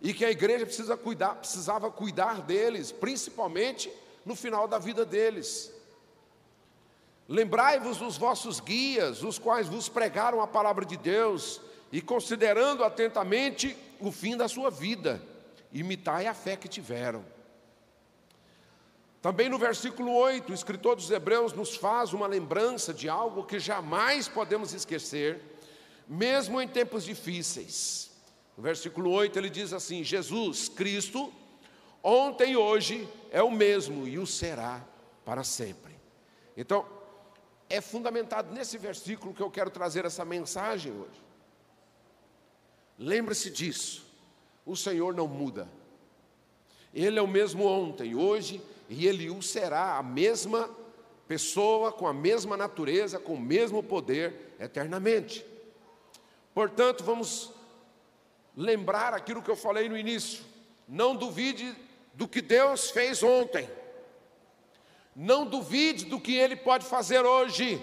e 0.01 0.13
que 0.13 0.25
a 0.25 0.29
igreja 0.29 0.65
precisa 0.65 0.97
cuidar, 0.97 1.35
precisava 1.35 1.89
cuidar 1.89 2.41
deles, 2.41 2.91
principalmente 2.91 3.91
no 4.25 4.35
final 4.35 4.67
da 4.67 4.77
vida 4.77 5.05
deles. 5.05 5.71
Lembrai-vos 7.27 7.97
dos 7.97 8.17
vossos 8.17 8.59
guias, 8.59 9.23
os 9.23 9.39
quais 9.39 9.67
vos 9.67 9.89
pregaram 9.89 10.41
a 10.41 10.47
palavra 10.47 10.85
de 10.85 10.95
Deus, 10.95 11.59
e 11.91 12.01
considerando 12.01 12.83
atentamente 12.83 13.75
o 13.99 14.11
fim 14.11 14.37
da 14.37 14.47
sua 14.47 14.69
vida, 14.69 15.21
imitai 15.71 16.27
a 16.27 16.33
fé 16.33 16.55
que 16.55 16.67
tiveram. 16.67 17.25
Também 19.25 19.49
no 19.49 19.57
versículo 19.57 20.13
8, 20.13 20.51
o 20.51 20.53
escritor 20.53 20.95
dos 20.95 21.09
Hebreus 21.09 21.51
nos 21.51 21.75
faz 21.75 22.13
uma 22.13 22.27
lembrança 22.27 22.93
de 22.93 23.09
algo 23.09 23.43
que 23.43 23.57
jamais 23.57 24.27
podemos 24.27 24.71
esquecer, 24.71 25.41
mesmo 26.07 26.61
em 26.61 26.67
tempos 26.67 27.03
difíceis. 27.03 28.11
No 28.55 28.61
versículo 28.61 29.09
8 29.09 29.39
ele 29.39 29.49
diz 29.49 29.73
assim: 29.73 30.03
Jesus 30.03 30.69
Cristo, 30.69 31.33
ontem 32.03 32.51
e 32.51 32.55
hoje 32.55 33.09
é 33.31 33.41
o 33.41 33.49
mesmo 33.49 34.07
e 34.07 34.19
o 34.19 34.27
será 34.27 34.85
para 35.25 35.43
sempre. 35.43 35.95
Então, 36.55 36.85
é 37.67 37.81
fundamentado 37.81 38.53
nesse 38.53 38.77
versículo 38.77 39.33
que 39.33 39.41
eu 39.41 39.49
quero 39.49 39.71
trazer 39.71 40.05
essa 40.05 40.23
mensagem 40.23 40.91
hoje. 40.91 41.19
Lembre-se 42.95 43.49
disso, 43.49 44.05
o 44.63 44.75
Senhor 44.75 45.15
não 45.15 45.27
muda. 45.27 45.67
Ele 46.93 47.17
é 47.17 47.21
o 47.23 47.27
mesmo 47.27 47.65
ontem, 47.65 48.13
hoje 48.13 48.61
e 48.89 49.07
ele 49.07 49.29
o 49.29 49.41
será, 49.41 49.97
a 49.97 50.03
mesma 50.03 50.69
pessoa, 51.27 51.91
com 51.91 52.07
a 52.07 52.13
mesma 52.13 52.55
natureza, 52.55 53.19
com 53.19 53.33
o 53.33 53.39
mesmo 53.39 53.81
poder 53.81 54.55
eternamente. 54.59 55.45
Portanto, 56.53 57.03
vamos 57.03 57.51
lembrar 58.55 59.13
aquilo 59.13 59.41
que 59.41 59.51
eu 59.51 59.55
falei 59.55 59.89
no 59.89 59.97
início. 59.97 60.43
Não 60.87 61.15
duvide 61.15 61.75
do 62.13 62.27
que 62.27 62.41
Deus 62.41 62.91
fez 62.91 63.23
ontem. 63.23 63.69
Não 65.15 65.45
duvide 65.45 66.05
do 66.05 66.19
que 66.19 66.35
Ele 66.35 66.55
pode 66.55 66.85
fazer 66.85 67.25
hoje. 67.25 67.81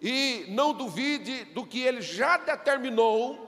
E 0.00 0.46
não 0.48 0.72
duvide 0.72 1.44
do 1.46 1.66
que 1.66 1.80
Ele 1.80 2.00
já 2.00 2.36
determinou 2.36 3.46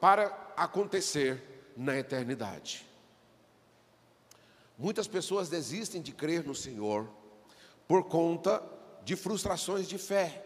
para 0.00 0.26
acontecer 0.56 1.42
na 1.76 1.96
eternidade. 1.96 2.84
Muitas 4.78 5.08
pessoas 5.08 5.48
desistem 5.48 6.02
de 6.02 6.12
crer 6.12 6.44
no 6.44 6.54
Senhor 6.54 7.08
por 7.88 8.04
conta 8.04 8.62
de 9.04 9.16
frustrações 9.16 9.88
de 9.88 9.96
fé. 9.96 10.44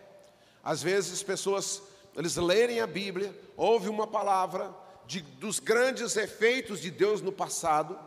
Às 0.63 0.83
vezes, 0.83 1.23
pessoas, 1.23 1.83
eles 2.17 2.37
lerem 2.37 2.81
a 2.81 2.87
Bíblia, 2.87 3.37
ouvem 3.57 3.89
uma 3.89 4.07
palavra, 4.07 4.75
de, 5.07 5.21
dos 5.21 5.59
grandes 5.59 6.17
efeitos 6.17 6.81
de 6.81 6.89
Deus 6.89 7.21
no 7.21 7.33
passado, 7.33 7.99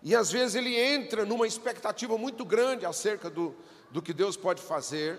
e 0.00 0.14
às 0.14 0.30
vezes 0.30 0.54
ele 0.54 0.78
entra 0.78 1.24
numa 1.24 1.48
expectativa 1.48 2.16
muito 2.16 2.44
grande 2.44 2.86
acerca 2.86 3.28
do, 3.28 3.56
do 3.90 4.00
que 4.00 4.12
Deus 4.12 4.36
pode 4.36 4.62
fazer, 4.62 5.18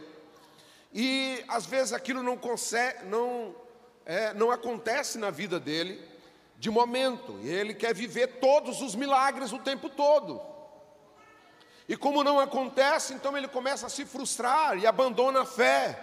e 0.93 1.43
às 1.49 1.65
vezes 1.65 1.91
aquilo 1.91 2.23
não, 2.23 2.37
consegue, 2.37 3.05
não, 3.05 3.53
é, 4.05 4.33
não 4.33 4.49
acontece 4.49 5.17
na 5.17 5.29
vida 5.29 5.59
dele 5.59 6.01
de 6.59 6.69
momento, 6.69 7.39
e 7.41 7.47
ele 7.47 7.73
quer 7.73 7.95
viver 7.95 8.39
todos 8.41 8.81
os 8.81 8.93
milagres 8.93 9.53
o 9.53 9.59
tempo 9.59 9.89
todo. 9.89 10.41
E 11.87 11.95
como 11.95 12.21
não 12.21 12.37
acontece, 12.37 13.13
então 13.13 13.35
ele 13.37 13.47
começa 13.47 13.87
a 13.87 13.89
se 13.89 14.05
frustrar 14.05 14.77
e 14.77 14.85
abandona 14.85 15.41
a 15.43 15.45
fé. 15.45 15.97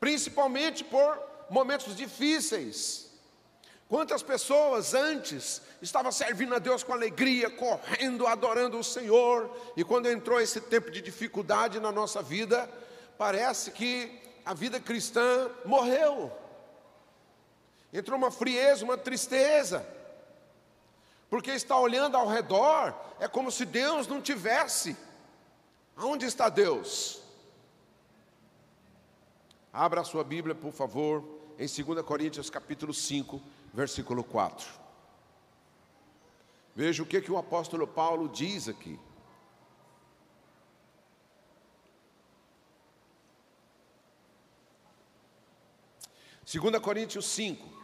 Principalmente 0.00 0.82
por 0.82 1.16
momentos 1.48 1.94
difíceis. 1.96 3.08
Quantas 3.88 4.22
pessoas 4.22 4.94
antes 4.94 5.62
estavam 5.80 6.10
servindo 6.10 6.54
a 6.56 6.58
Deus 6.58 6.82
com 6.82 6.92
alegria, 6.92 7.48
correndo, 7.48 8.26
adorando 8.26 8.78
o 8.78 8.84
Senhor, 8.84 9.48
e 9.76 9.84
quando 9.84 10.10
entrou 10.10 10.40
esse 10.40 10.60
tempo 10.60 10.90
de 10.90 11.00
dificuldade 11.00 11.78
na 11.78 11.92
nossa 11.92 12.20
vida, 12.20 12.68
parece 13.16 13.70
que 13.70 14.20
a 14.44 14.52
vida 14.52 14.80
cristã 14.80 15.48
morreu. 15.64 16.32
Entrou 17.92 18.18
uma 18.18 18.30
frieza, 18.30 18.84
uma 18.84 18.98
tristeza. 18.98 19.86
Porque 21.30 21.50
está 21.50 21.78
olhando 21.78 22.16
ao 22.16 22.26
redor, 22.26 22.94
é 23.20 23.28
como 23.28 23.50
se 23.50 23.64
Deus 23.64 24.06
não 24.06 24.20
tivesse. 24.20 24.96
Aonde 25.96 26.26
está 26.26 26.48
Deus? 26.48 27.20
Abra 29.72 30.00
a 30.00 30.04
sua 30.04 30.24
Bíblia, 30.24 30.54
por 30.54 30.72
favor, 30.72 31.22
em 31.58 31.66
2 31.66 32.04
Coríntios 32.04 32.48
capítulo 32.48 32.94
5, 32.94 33.40
versículo 33.72 34.24
4. 34.24 34.66
Veja 36.74 37.02
o 37.02 37.06
que, 37.06 37.20
que 37.20 37.32
o 37.32 37.36
apóstolo 37.36 37.86
Paulo 37.86 38.28
diz 38.28 38.68
aqui. 38.68 38.98
Segunda 46.44 46.80
Coríntios 46.80 47.26
5, 47.26 47.77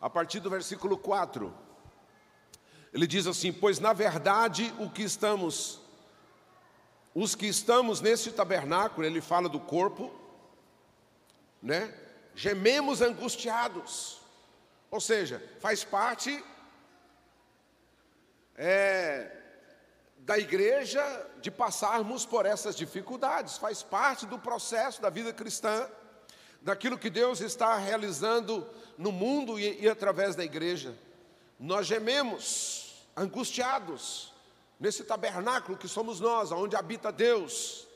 a 0.00 0.08
partir 0.08 0.40
do 0.40 0.50
versículo 0.50 0.96
4. 0.96 1.52
Ele 2.92 3.06
diz 3.06 3.26
assim: 3.26 3.52
"Pois 3.52 3.78
na 3.78 3.92
verdade 3.92 4.72
o 4.78 4.88
que 4.88 5.02
estamos 5.02 5.80
os 7.14 7.34
que 7.34 7.46
estamos 7.46 8.00
nesse 8.00 8.30
tabernáculo, 8.30 9.04
ele 9.04 9.20
fala 9.20 9.48
do 9.48 9.58
corpo, 9.58 10.14
né? 11.60 11.92
Gememos 12.32 13.02
angustiados. 13.02 14.20
Ou 14.88 15.00
seja, 15.00 15.42
faz 15.58 15.82
parte 15.82 16.44
é, 18.56 19.36
da 20.18 20.38
igreja 20.38 21.02
de 21.40 21.50
passarmos 21.50 22.24
por 22.24 22.46
essas 22.46 22.76
dificuldades, 22.76 23.58
faz 23.58 23.82
parte 23.82 24.24
do 24.24 24.38
processo 24.38 25.02
da 25.02 25.10
vida 25.10 25.32
cristã, 25.32 25.88
daquilo 26.62 26.98
que 26.98 27.10
Deus 27.10 27.40
está 27.40 27.76
realizando 27.76 28.64
no 28.98 29.12
mundo 29.12 29.58
e, 29.58 29.80
e 29.80 29.88
através 29.88 30.34
da 30.34 30.44
igreja. 30.44 30.94
Nós 31.58 31.86
gememos, 31.86 33.06
angustiados, 33.16 34.34
nesse 34.78 35.04
tabernáculo 35.04 35.78
que 35.78 35.88
somos 35.88 36.20
nós, 36.20 36.52
onde 36.52 36.76
habita 36.76 37.10
Deus. 37.12 37.86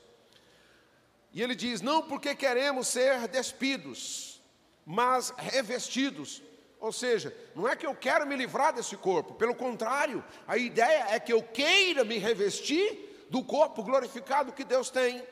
E 1.32 1.42
ele 1.42 1.54
diz: 1.54 1.80
não 1.80 2.02
porque 2.02 2.34
queremos 2.34 2.88
ser 2.88 3.26
despidos, 3.28 4.40
mas 4.86 5.34
revestidos. 5.36 6.42
Ou 6.78 6.92
seja, 6.92 7.36
não 7.54 7.68
é 7.68 7.76
que 7.76 7.86
eu 7.86 7.94
quero 7.94 8.26
me 8.26 8.34
livrar 8.34 8.72
desse 8.72 8.96
corpo, 8.96 9.34
pelo 9.34 9.54
contrário, 9.54 10.24
a 10.48 10.56
ideia 10.56 11.06
é 11.10 11.20
que 11.20 11.32
eu 11.32 11.40
queira 11.40 12.04
me 12.04 12.18
revestir 12.18 13.26
do 13.30 13.44
corpo 13.44 13.84
glorificado 13.84 14.52
que 14.52 14.64
Deus 14.64 14.90
tem. 14.90 15.22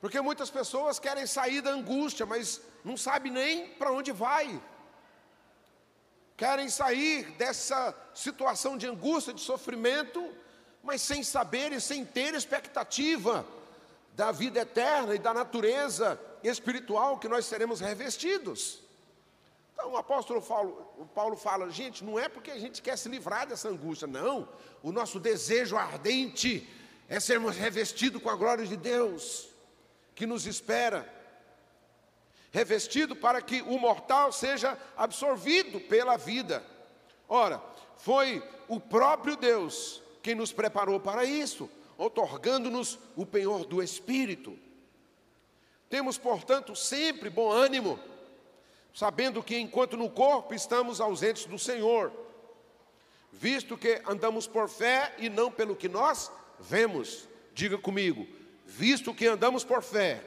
Porque 0.00 0.20
muitas 0.20 0.50
pessoas 0.50 0.98
querem 0.98 1.26
sair 1.26 1.60
da 1.60 1.70
angústia, 1.70 2.24
mas 2.24 2.60
não 2.84 2.96
sabem 2.96 3.30
nem 3.30 3.68
para 3.68 3.92
onde 3.92 4.12
vai 4.12 4.60
querem 6.40 6.70
sair 6.70 7.32
dessa 7.32 7.94
situação 8.14 8.78
de 8.78 8.86
angústia, 8.86 9.34
de 9.34 9.42
sofrimento, 9.42 10.26
mas 10.82 11.02
sem 11.02 11.22
saber 11.22 11.70
e 11.70 11.78
sem 11.78 12.02
ter 12.02 12.32
expectativa 12.32 13.46
da 14.14 14.32
vida 14.32 14.60
eterna 14.60 15.14
e 15.14 15.18
da 15.18 15.34
natureza 15.34 16.18
espiritual 16.42 17.18
que 17.18 17.28
nós 17.28 17.44
seremos 17.44 17.78
revestidos. 17.80 18.80
Então 19.74 19.92
o 19.92 19.98
apóstolo 19.98 20.40
Paulo, 20.40 20.90
o 20.96 21.04
Paulo 21.04 21.36
fala, 21.36 21.68
gente, 21.68 22.02
não 22.02 22.18
é 22.18 22.26
porque 22.26 22.50
a 22.50 22.58
gente 22.58 22.80
quer 22.80 22.96
se 22.96 23.10
livrar 23.10 23.46
dessa 23.46 23.68
angústia, 23.68 24.08
não. 24.08 24.48
O 24.82 24.92
nosso 24.92 25.20
desejo 25.20 25.76
ardente 25.76 26.66
é 27.06 27.20
sermos 27.20 27.54
revestidos 27.54 28.22
com 28.22 28.30
a 28.30 28.34
glória 28.34 28.66
de 28.66 28.78
Deus, 28.78 29.49
que 30.20 30.26
nos 30.26 30.44
espera 30.44 31.10
revestido 32.50 33.16
para 33.16 33.40
que 33.40 33.62
o 33.62 33.78
mortal 33.78 34.30
seja 34.30 34.76
absorvido 34.94 35.80
pela 35.80 36.18
vida. 36.18 36.62
Ora, 37.26 37.58
foi 37.96 38.46
o 38.68 38.78
próprio 38.78 39.34
Deus 39.34 40.02
quem 40.22 40.34
nos 40.34 40.52
preparou 40.52 41.00
para 41.00 41.24
isso, 41.24 41.70
otorgando-nos 41.96 42.98
o 43.16 43.24
penhor 43.24 43.64
do 43.64 43.82
Espírito. 43.82 44.58
Temos, 45.88 46.18
portanto, 46.18 46.76
sempre 46.76 47.30
bom 47.30 47.50
ânimo, 47.50 47.98
sabendo 48.92 49.42
que 49.42 49.56
enquanto 49.56 49.96
no 49.96 50.10
corpo 50.10 50.52
estamos 50.52 51.00
ausentes 51.00 51.46
do 51.46 51.58
Senhor, 51.58 52.12
visto 53.32 53.74
que 53.74 54.02
andamos 54.06 54.46
por 54.46 54.68
fé 54.68 55.14
e 55.16 55.30
não 55.30 55.50
pelo 55.50 55.74
que 55.74 55.88
nós 55.88 56.30
vemos. 56.58 57.26
Diga 57.54 57.78
comigo, 57.78 58.28
visto 58.70 59.12
que 59.12 59.26
andamos 59.26 59.64
por 59.64 59.82
fé 59.82 60.22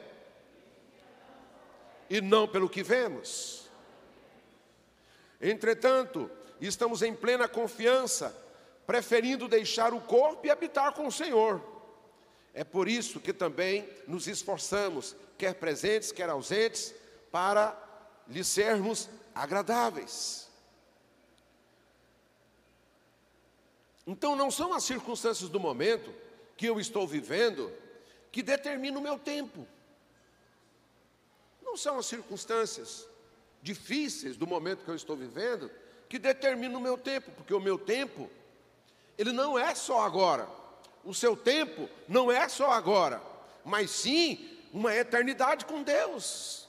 e 2.10 2.20
não 2.20 2.46
pelo 2.46 2.68
que 2.68 2.82
vemos. 2.82 3.70
Entretanto, 5.40 6.30
estamos 6.60 7.00
em 7.00 7.14
plena 7.14 7.48
confiança, 7.48 8.36
preferindo 8.86 9.48
deixar 9.48 9.94
o 9.94 10.00
corpo 10.00 10.46
e 10.46 10.50
habitar 10.50 10.92
com 10.92 11.06
o 11.06 11.12
Senhor. 11.12 11.62
É 12.52 12.62
por 12.62 12.86
isso 12.86 13.18
que 13.18 13.32
também 13.32 13.88
nos 14.06 14.28
esforçamos, 14.28 15.16
quer 15.38 15.54
presentes, 15.54 16.12
quer 16.12 16.28
ausentes, 16.28 16.94
para 17.32 17.76
lhe 18.28 18.44
sermos 18.44 19.08
agradáveis. 19.34 20.48
Então, 24.06 24.36
não 24.36 24.50
são 24.50 24.74
as 24.74 24.84
circunstâncias 24.84 25.48
do 25.48 25.58
momento 25.58 26.14
que 26.58 26.66
eu 26.66 26.78
estou 26.78 27.08
vivendo 27.08 27.72
que 28.34 28.42
determinam 28.42 29.00
o 29.00 29.04
meu 29.04 29.16
tempo 29.16 29.64
não 31.62 31.76
são 31.76 32.00
as 32.00 32.06
circunstâncias 32.06 33.06
difíceis 33.62 34.36
do 34.36 34.44
momento 34.44 34.84
que 34.84 34.90
eu 34.90 34.96
estou 34.96 35.16
vivendo 35.16 35.70
que 36.08 36.18
determinam 36.18 36.80
o 36.80 36.82
meu 36.82 36.98
tempo, 36.98 37.30
porque 37.30 37.54
o 37.54 37.60
meu 37.60 37.78
tempo, 37.78 38.28
ele 39.16 39.30
não 39.30 39.56
é 39.56 39.72
só 39.76 40.00
agora. 40.00 40.48
O 41.04 41.14
seu 41.14 41.36
tempo 41.36 41.88
não 42.08 42.28
é 42.28 42.48
só 42.48 42.72
agora, 42.72 43.22
mas 43.64 43.92
sim 43.92 44.58
uma 44.72 44.92
eternidade 44.92 45.64
com 45.64 45.84
Deus. 45.84 46.68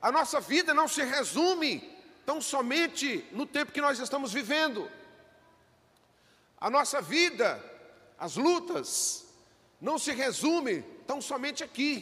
A 0.00 0.10
nossa 0.10 0.40
vida 0.40 0.72
não 0.72 0.88
se 0.88 1.02
resume 1.02 1.86
tão 2.24 2.40
somente 2.40 3.26
no 3.30 3.44
tempo 3.44 3.72
que 3.72 3.80
nós 3.82 3.98
estamos 3.98 4.32
vivendo. 4.32 4.90
A 6.58 6.70
nossa 6.70 7.02
vida, 7.02 7.71
as 8.22 8.36
lutas, 8.36 9.24
não 9.80 9.98
se 9.98 10.12
resume 10.12 10.82
tão 11.08 11.20
somente 11.20 11.64
aqui. 11.64 11.92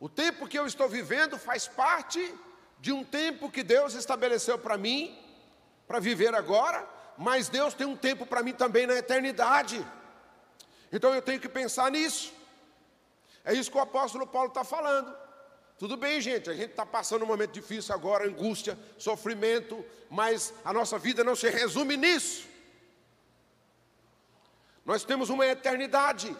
O 0.00 0.08
tempo 0.08 0.48
que 0.48 0.58
eu 0.58 0.66
estou 0.66 0.88
vivendo 0.88 1.38
faz 1.38 1.68
parte 1.68 2.34
de 2.80 2.92
um 2.92 3.04
tempo 3.04 3.50
que 3.50 3.62
Deus 3.62 3.92
estabeleceu 3.92 4.58
para 4.58 4.78
mim, 4.78 5.14
para 5.86 6.00
viver 6.00 6.34
agora, 6.34 6.88
mas 7.18 7.50
Deus 7.50 7.74
tem 7.74 7.86
um 7.86 7.94
tempo 7.94 8.24
para 8.24 8.42
mim 8.42 8.54
também 8.54 8.86
na 8.86 8.94
eternidade. 8.94 9.86
Então 10.90 11.14
eu 11.14 11.20
tenho 11.20 11.38
que 11.38 11.48
pensar 11.48 11.90
nisso. 11.90 12.32
É 13.44 13.52
isso 13.52 13.70
que 13.70 13.76
o 13.76 13.82
apóstolo 13.82 14.26
Paulo 14.26 14.48
está 14.48 14.64
falando. 14.64 15.14
Tudo 15.76 15.94
bem, 15.94 16.22
gente, 16.22 16.48
a 16.48 16.54
gente 16.54 16.70
está 16.70 16.86
passando 16.86 17.22
um 17.22 17.28
momento 17.28 17.52
difícil 17.52 17.94
agora, 17.94 18.26
angústia, 18.26 18.78
sofrimento, 18.96 19.84
mas 20.08 20.54
a 20.64 20.72
nossa 20.72 20.98
vida 20.98 21.22
não 21.22 21.36
se 21.36 21.50
resume 21.50 21.98
nisso. 21.98 22.48
Nós 24.88 25.04
temos 25.04 25.28
uma 25.28 25.44
eternidade. 25.44 26.34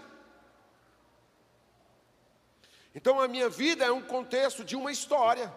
Então 2.94 3.20
a 3.20 3.28
minha 3.28 3.50
vida 3.50 3.84
é 3.84 3.92
um 3.92 4.00
contexto 4.00 4.64
de 4.64 4.74
uma 4.74 4.90
história 4.90 5.54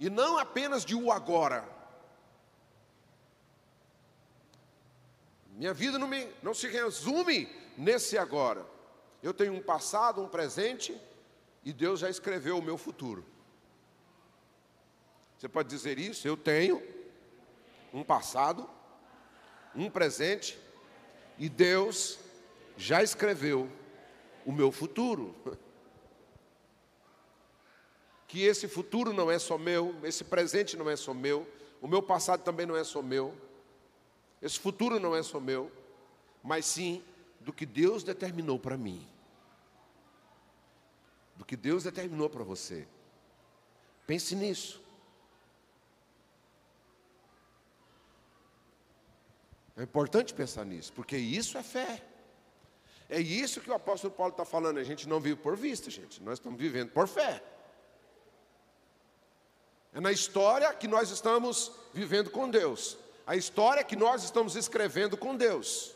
e 0.00 0.08
não 0.08 0.38
apenas 0.38 0.86
de 0.86 0.94
o 0.94 1.12
agora. 1.12 1.68
Minha 5.50 5.74
vida 5.74 5.98
não, 5.98 6.08
me, 6.08 6.26
não 6.42 6.54
se 6.54 6.66
resume 6.66 7.46
nesse 7.76 8.16
agora. 8.16 8.64
Eu 9.22 9.34
tenho 9.34 9.52
um 9.52 9.62
passado, 9.62 10.22
um 10.22 10.28
presente 10.28 10.98
e 11.62 11.74
Deus 11.74 12.00
já 12.00 12.08
escreveu 12.08 12.56
o 12.56 12.62
meu 12.62 12.78
futuro. 12.78 13.22
Você 15.36 15.46
pode 15.46 15.68
dizer 15.68 15.98
isso? 15.98 16.26
Eu 16.26 16.38
tenho 16.38 16.82
um 17.92 18.02
passado, 18.02 18.66
um 19.74 19.90
presente 19.90 20.63
e 21.38 21.48
Deus 21.48 22.18
já 22.76 23.02
escreveu 23.02 23.70
o 24.44 24.52
meu 24.52 24.70
futuro. 24.70 25.34
que 28.28 28.42
esse 28.42 28.66
futuro 28.66 29.12
não 29.12 29.30
é 29.30 29.38
só 29.38 29.56
meu, 29.56 29.94
esse 30.02 30.24
presente 30.24 30.76
não 30.76 30.90
é 30.90 30.96
só 30.96 31.14
meu, 31.14 31.48
o 31.80 31.86
meu 31.86 32.02
passado 32.02 32.42
também 32.42 32.66
não 32.66 32.76
é 32.76 32.82
só 32.82 33.00
meu, 33.00 33.32
esse 34.42 34.58
futuro 34.58 34.98
não 34.98 35.14
é 35.14 35.22
só 35.22 35.38
meu, 35.38 35.70
mas 36.42 36.66
sim 36.66 37.02
do 37.40 37.52
que 37.52 37.64
Deus 37.64 38.02
determinou 38.02 38.58
para 38.58 38.76
mim, 38.76 39.06
do 41.36 41.44
que 41.44 41.56
Deus 41.56 41.84
determinou 41.84 42.28
para 42.28 42.42
você. 42.42 42.86
Pense 44.06 44.34
nisso. 44.34 44.83
É 49.76 49.82
importante 49.82 50.32
pensar 50.32 50.64
nisso, 50.64 50.92
porque 50.92 51.16
isso 51.16 51.58
é 51.58 51.62
fé. 51.62 52.02
É 53.08 53.20
isso 53.20 53.60
que 53.60 53.70
o 53.70 53.74
apóstolo 53.74 54.12
Paulo 54.12 54.32
está 54.32 54.44
falando. 54.44 54.78
A 54.78 54.84
gente 54.84 55.08
não 55.08 55.20
vive 55.20 55.36
por 55.36 55.56
vista, 55.56 55.90
gente. 55.90 56.22
Nós 56.22 56.38
estamos 56.38 56.58
vivendo 56.58 56.90
por 56.90 57.06
fé. 57.08 57.42
É 59.92 60.00
na 60.00 60.10
história 60.10 60.72
que 60.74 60.88
nós 60.88 61.10
estamos 61.10 61.72
vivendo 61.92 62.30
com 62.30 62.48
Deus. 62.48 62.96
A 63.26 63.36
história 63.36 63.84
que 63.84 63.96
nós 63.96 64.24
estamos 64.24 64.56
escrevendo 64.56 65.16
com 65.16 65.36
Deus. 65.36 65.94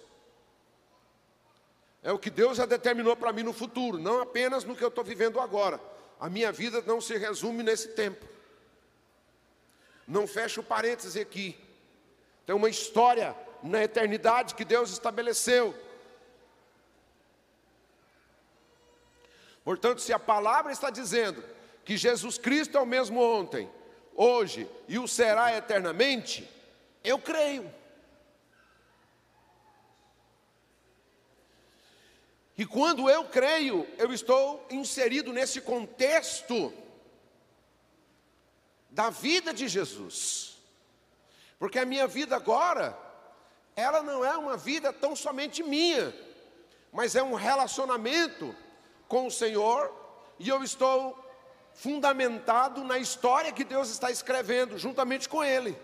É 2.02 2.12
o 2.12 2.18
que 2.18 2.30
Deus 2.30 2.56
já 2.56 2.66
determinou 2.66 3.16
para 3.16 3.32
mim 3.32 3.42
no 3.42 3.52
futuro, 3.52 3.98
não 3.98 4.20
apenas 4.20 4.64
no 4.64 4.76
que 4.76 4.84
eu 4.84 4.88
estou 4.88 5.02
vivendo 5.02 5.40
agora. 5.40 5.80
A 6.20 6.28
minha 6.28 6.52
vida 6.52 6.82
não 6.86 7.00
se 7.00 7.16
resume 7.16 7.62
nesse 7.62 7.88
tempo. 7.88 8.24
Não 10.06 10.26
fecha 10.26 10.60
o 10.60 10.64
parêntese 10.64 11.20
aqui. 11.20 11.58
Tem 12.46 12.54
uma 12.54 12.68
história 12.68 13.36
na 13.62 13.82
eternidade 13.82 14.54
que 14.54 14.64
Deus 14.64 14.90
estabeleceu. 14.90 15.74
Portanto, 19.64 20.00
se 20.00 20.12
a 20.12 20.18
palavra 20.18 20.72
está 20.72 20.90
dizendo 20.90 21.44
que 21.84 21.96
Jesus 21.96 22.38
Cristo 22.38 22.78
é 22.78 22.80
o 22.80 22.86
mesmo 22.86 23.20
ontem, 23.20 23.70
hoje 24.14 24.68
e 24.88 24.98
o 24.98 25.06
será 25.06 25.54
eternamente, 25.56 26.48
eu 27.04 27.18
creio. 27.18 27.72
E 32.56 32.66
quando 32.66 33.08
eu 33.08 33.24
creio, 33.24 33.86
eu 33.98 34.12
estou 34.12 34.66
inserido 34.68 35.32
nesse 35.32 35.60
contexto 35.60 36.72
da 38.90 39.10
vida 39.10 39.54
de 39.54 39.68
Jesus. 39.68 40.58
Porque 41.56 41.78
a 41.78 41.84
minha 41.84 42.08
vida 42.08 42.34
agora, 42.34 42.98
ela 43.78 44.02
não 44.02 44.24
é 44.24 44.36
uma 44.36 44.56
vida 44.56 44.92
tão 44.92 45.14
somente 45.14 45.62
minha, 45.62 46.12
mas 46.92 47.14
é 47.14 47.22
um 47.22 47.34
relacionamento 47.34 48.52
com 49.06 49.28
o 49.28 49.30
Senhor, 49.30 49.94
e 50.36 50.48
eu 50.48 50.64
estou 50.64 51.16
fundamentado 51.74 52.82
na 52.82 52.98
história 52.98 53.52
que 53.52 53.62
Deus 53.62 53.88
está 53.88 54.10
escrevendo, 54.10 54.76
juntamente 54.76 55.28
com 55.28 55.44
Ele. 55.44 55.78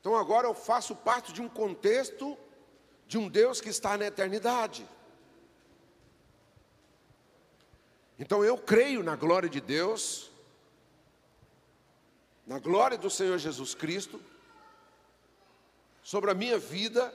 Então 0.00 0.16
agora 0.16 0.46
eu 0.46 0.54
faço 0.54 0.96
parte 0.96 1.30
de 1.30 1.42
um 1.42 1.48
contexto 1.48 2.38
de 3.06 3.18
um 3.18 3.28
Deus 3.28 3.60
que 3.60 3.68
está 3.68 3.98
na 3.98 4.06
eternidade. 4.06 4.88
Então 8.18 8.42
eu 8.42 8.56
creio 8.56 9.02
na 9.02 9.14
glória 9.14 9.48
de 9.48 9.60
Deus, 9.60 10.30
na 12.48 12.58
glória 12.58 12.96
do 12.96 13.10
Senhor 13.10 13.36
Jesus 13.36 13.74
Cristo, 13.74 14.18
sobre 16.02 16.30
a 16.30 16.34
minha 16.34 16.58
vida 16.58 17.12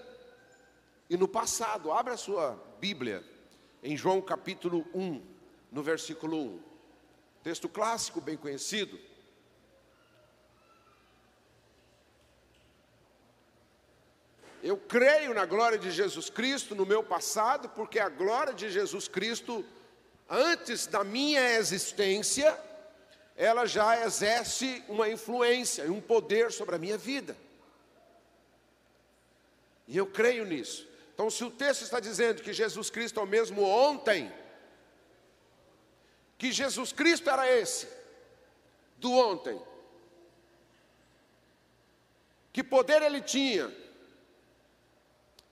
e 1.10 1.18
no 1.18 1.28
passado. 1.28 1.92
Abra 1.92 2.14
a 2.14 2.18
sua 2.18 2.56
Bíblia 2.80 3.24
em 3.82 3.98
João 3.98 4.22
capítulo 4.22 4.86
1, 4.94 5.26
no 5.72 5.82
versículo 5.82 6.38
1. 6.38 6.62
Texto 7.42 7.68
clássico, 7.68 8.22
bem 8.22 8.38
conhecido. 8.38 9.00
Eu 14.62 14.78
creio 14.78 15.34
na 15.34 15.48
glória 15.48 15.80
de 15.80 15.90
Jesus 15.90 16.30
Cristo 16.30 16.76
no 16.76 16.86
meu 16.86 17.04
passado, 17.04 17.70
porque 17.70 17.98
a 17.98 18.08
glória 18.08 18.54
de 18.54 18.70
Jesus 18.70 19.08
Cristo, 19.08 19.66
antes 20.30 20.86
da 20.86 21.04
minha 21.04 21.58
existência, 21.58 22.56
ela 23.36 23.66
já 23.66 24.06
exerce 24.06 24.84
uma 24.88 25.10
influência 25.10 25.84
e 25.84 25.90
um 25.90 26.02
poder 26.02 26.52
sobre 26.52 26.76
a 26.76 26.80
minha 26.80 26.98
vida. 26.98 27.36
E 29.88 29.98
eu 29.98 30.06
creio 30.06 30.46
nisso. 30.46 30.88
Então, 31.14 31.30
se 31.30 31.44
o 31.44 31.52
texto 31.52 31.82
está 31.82 32.00
dizendo 32.00 32.42
que 32.42 32.54
Jesus 32.54 32.90
Cristo 32.90 33.20
é 33.20 33.24
o 33.24 33.28
mesmo 33.28 33.64
ontem, 33.64 34.32
que 36.38 36.52
Jesus 36.52 36.92
Cristo 36.92 37.30
era 37.30 37.50
esse, 37.50 37.88
do 38.98 39.12
ontem, 39.12 39.62
que 42.52 42.64
poder 42.64 43.02
ele 43.02 43.22
tinha, 43.22 43.72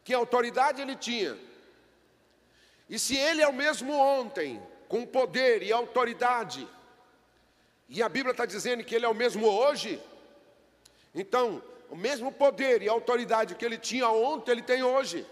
que 0.03 0.13
autoridade 0.13 0.81
ele 0.81 0.95
tinha. 0.95 1.37
E 2.89 2.99
se 2.99 3.15
ele 3.15 3.41
é 3.41 3.47
o 3.47 3.53
mesmo 3.53 3.93
ontem, 3.93 4.61
com 4.87 5.05
poder 5.05 5.63
e 5.63 5.71
autoridade, 5.71 6.67
e 7.93 8.01
a 8.01 8.07
Bíblia 8.07 8.31
está 8.31 8.45
dizendo 8.45 8.85
que 8.85 8.95
ele 8.95 9.05
é 9.05 9.09
o 9.09 9.13
mesmo 9.13 9.45
hoje, 9.45 10.01
então, 11.13 11.61
o 11.89 11.95
mesmo 11.95 12.31
poder 12.31 12.81
e 12.81 12.87
autoridade 12.87 13.53
que 13.53 13.65
ele 13.65 13.77
tinha 13.77 14.09
ontem, 14.09 14.51
ele 14.51 14.61
tem 14.61 14.81
hoje. 14.81 15.27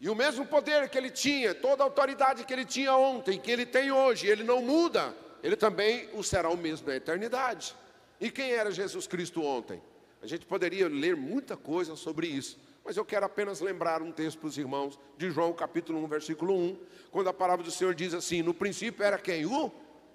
E 0.00 0.10
o 0.10 0.14
mesmo 0.16 0.44
poder 0.44 0.88
que 0.88 0.98
ele 0.98 1.08
tinha, 1.08 1.54
toda 1.54 1.84
a 1.84 1.86
autoridade 1.86 2.44
que 2.44 2.52
ele 2.52 2.64
tinha 2.64 2.96
ontem, 2.96 3.38
que 3.38 3.48
ele 3.48 3.64
tem 3.64 3.92
hoje, 3.92 4.26
ele 4.26 4.42
não 4.42 4.60
muda, 4.60 5.14
ele 5.40 5.54
também 5.54 6.08
o 6.12 6.22
será 6.24 6.48
o 6.50 6.56
mesmo 6.56 6.88
na 6.88 6.96
eternidade. 6.96 7.76
E 8.20 8.28
quem 8.28 8.50
era 8.50 8.72
Jesus 8.72 9.06
Cristo 9.06 9.40
ontem? 9.44 9.80
A 10.20 10.26
gente 10.26 10.44
poderia 10.46 10.88
ler 10.88 11.14
muita 11.14 11.56
coisa 11.56 11.94
sobre 11.94 12.26
isso, 12.26 12.58
mas 12.84 12.96
eu 12.96 13.04
quero 13.04 13.24
apenas 13.24 13.60
lembrar 13.60 14.02
um 14.02 14.10
texto 14.10 14.38
para 14.38 14.48
os 14.48 14.58
irmãos 14.58 14.98
de 15.16 15.30
João 15.30 15.52
capítulo 15.52 16.02
1, 16.02 16.08
versículo 16.08 16.56
1, 16.56 16.76
quando 17.12 17.28
a 17.28 17.32
palavra 17.32 17.64
do 17.64 17.70
Senhor 17.70 17.94
diz 17.94 18.14
assim: 18.14 18.42
No 18.42 18.52
princípio 18.52 19.04
era 19.04 19.16
quem? 19.16 19.46
O 19.46 19.70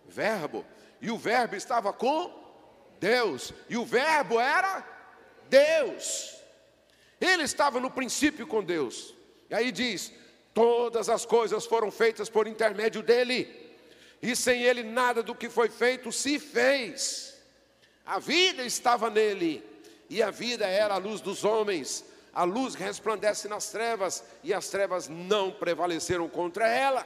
Verbo, 0.07 0.65
e 1.01 1.11
o 1.11 1.17
Verbo 1.17 1.55
estava 1.55 1.91
com 1.91 2.31
Deus, 2.99 3.53
e 3.69 3.77
o 3.77 3.85
Verbo 3.85 4.39
era 4.39 4.85
Deus. 5.49 6.35
Ele 7.19 7.43
estava 7.43 7.79
no 7.79 7.91
princípio 7.91 8.45
com 8.47 8.63
Deus. 8.63 9.13
E 9.49 9.55
aí 9.55 9.71
diz: 9.71 10.11
Todas 10.53 11.09
as 11.09 11.25
coisas 11.25 11.65
foram 11.65 11.91
feitas 11.91 12.29
por 12.29 12.47
intermédio 12.47 13.01
dele, 13.01 13.75
e 14.21 14.35
sem 14.35 14.63
ele 14.63 14.83
nada 14.83 15.23
do 15.23 15.35
que 15.35 15.49
foi 15.49 15.69
feito 15.69 16.11
se 16.11 16.39
fez. 16.39 17.41
A 18.05 18.19
vida 18.19 18.63
estava 18.63 19.09
nele, 19.09 19.63
e 20.09 20.21
a 20.21 20.29
vida 20.29 20.65
era 20.65 20.93
a 20.93 20.97
luz 20.97 21.21
dos 21.21 21.43
homens. 21.43 22.05
A 22.33 22.43
luz 22.43 22.73
resplandece 22.73 23.47
nas 23.47 23.69
trevas 23.69 24.23
e 24.43 24.53
as 24.53 24.67
trevas 24.67 25.07
não 25.07 25.51
prevaleceram 25.51 26.27
contra 26.27 26.67
ela. 26.67 27.05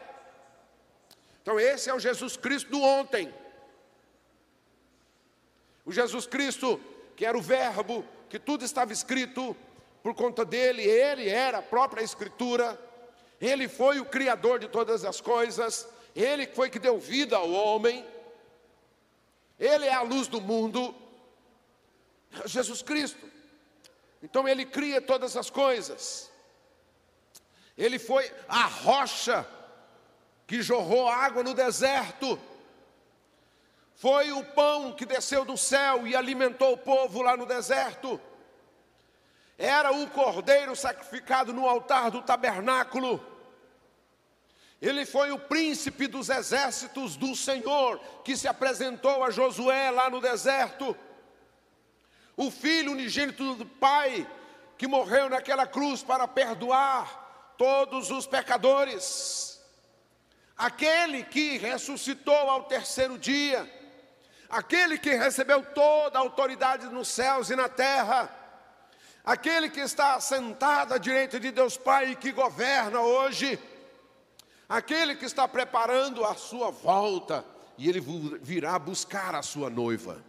Então, 1.48 1.58
esse 1.58 1.90
é 1.90 1.94
o 1.94 2.00
Jesus 2.00 2.36
Cristo 2.36 2.72
do 2.72 2.82
ontem. 2.82 3.34
O 5.86 5.94
Jesus 5.94 6.28
Cristo, 6.28 6.78
que 7.16 7.26
era 7.26 7.38
o 7.38 7.42
Verbo, 7.42 8.04
que 8.30 8.38
tudo 8.38 8.66
estava 8.66 8.92
escrito 8.92 9.56
por 10.04 10.14
conta 10.14 10.44
dele, 10.44 10.84
ele 10.84 11.30
era 11.30 11.60
a 11.60 11.62
própria 11.62 12.04
Escritura, 12.04 12.78
ele 13.40 13.70
foi 13.70 13.98
o 13.98 14.04
Criador 14.04 14.60
de 14.60 14.68
todas 14.68 15.06
as 15.06 15.22
coisas, 15.22 15.88
ele 16.14 16.48
foi 16.48 16.70
que 16.70 16.80
deu 16.80 17.00
vida 17.00 17.38
ao 17.38 17.50
homem, 17.50 18.06
ele 19.58 19.86
é 19.86 19.94
a 19.94 20.02
luz 20.02 20.28
do 20.28 20.42
mundo. 20.42 20.94
Jesus 22.46 22.82
Cristo. 22.82 23.26
Então 24.22 24.46
ele 24.46 24.66
cria 24.66 25.00
todas 25.00 25.38
as 25.38 25.50
coisas. 25.50 26.30
Ele 27.78 27.98
foi 27.98 28.30
a 28.50 28.66
rocha 28.66 29.48
que 30.48 30.62
jorrou 30.62 31.08
água 31.08 31.44
no 31.44 31.54
deserto. 31.54 32.40
Foi 33.94 34.32
o 34.32 34.44
pão 34.44 34.94
que 34.94 35.06
desceu 35.06 35.46
do 35.46 35.58
céu 35.58 36.08
e 36.08 36.16
alimentou 36.16 36.74
o 36.74 36.78
povo 36.78 37.22
lá 37.22 37.38
no 37.38 37.46
deserto. 37.46 38.20
Era 39.58 39.92
o 39.92 40.10
cordeiro 40.10 40.76
sacrificado 40.76 41.54
no 41.54 41.68
altar 41.68 42.10
do 42.10 42.22
tabernáculo. 42.22 43.24
Ele 44.82 45.06
foi 45.06 45.32
o 45.32 45.40
príncipe 45.40 46.08
dos 46.08 46.30
exércitos 46.30 47.16
do 47.16 47.36
Senhor 47.36 48.00
que 48.24 48.38
se 48.38 48.48
apresentou 48.48 49.24
a 49.24 49.30
Josué 49.30 49.92
lá 49.92 50.10
no 50.10 50.22
deserto 50.22 50.96
o 52.38 52.52
Filho 52.52 52.92
unigênito 52.92 53.56
do 53.56 53.66
Pai, 53.66 54.30
que 54.78 54.88
morreu 54.88 55.28
naquela 55.28 55.66
cruz 55.66 56.04
para 56.04 56.28
perdoar 56.28 57.56
todos 57.58 58.12
os 58.12 58.28
pecadores, 58.28 59.57
aquele 60.58 61.24
que 61.24 61.58
ressuscitou 61.58 62.34
ao 62.34 62.64
terceiro 62.64 63.18
dia, 63.18 63.70
aquele 64.50 64.98
que 64.98 65.14
recebeu 65.14 65.62
toda 65.64 66.18
a 66.18 66.22
autoridade 66.22 66.88
nos 66.88 67.08
céus 67.08 67.50
e 67.50 67.56
na 67.56 67.70
terra, 67.70 68.30
aquele 69.24 69.70
que 69.70 69.80
está 69.80 70.20
sentado 70.20 70.94
à 70.94 70.98
direita 70.98 71.40
de 71.40 71.52
Deus 71.52 71.78
Pai 71.78 72.12
e 72.12 72.16
que 72.16 72.32
governa 72.32 73.02
hoje, 73.02 73.60
aquele 74.68 75.16
que 75.16 75.26
está 75.26 75.48
preparando 75.48 76.26
a 76.26 76.34
sua 76.34 76.72
volta, 76.72 77.46
e 77.78 77.88
ele 77.88 78.00
virá 78.42 78.80
buscar 78.80 79.36
a 79.36 79.44
sua 79.44 79.70
noiva. 79.70 80.26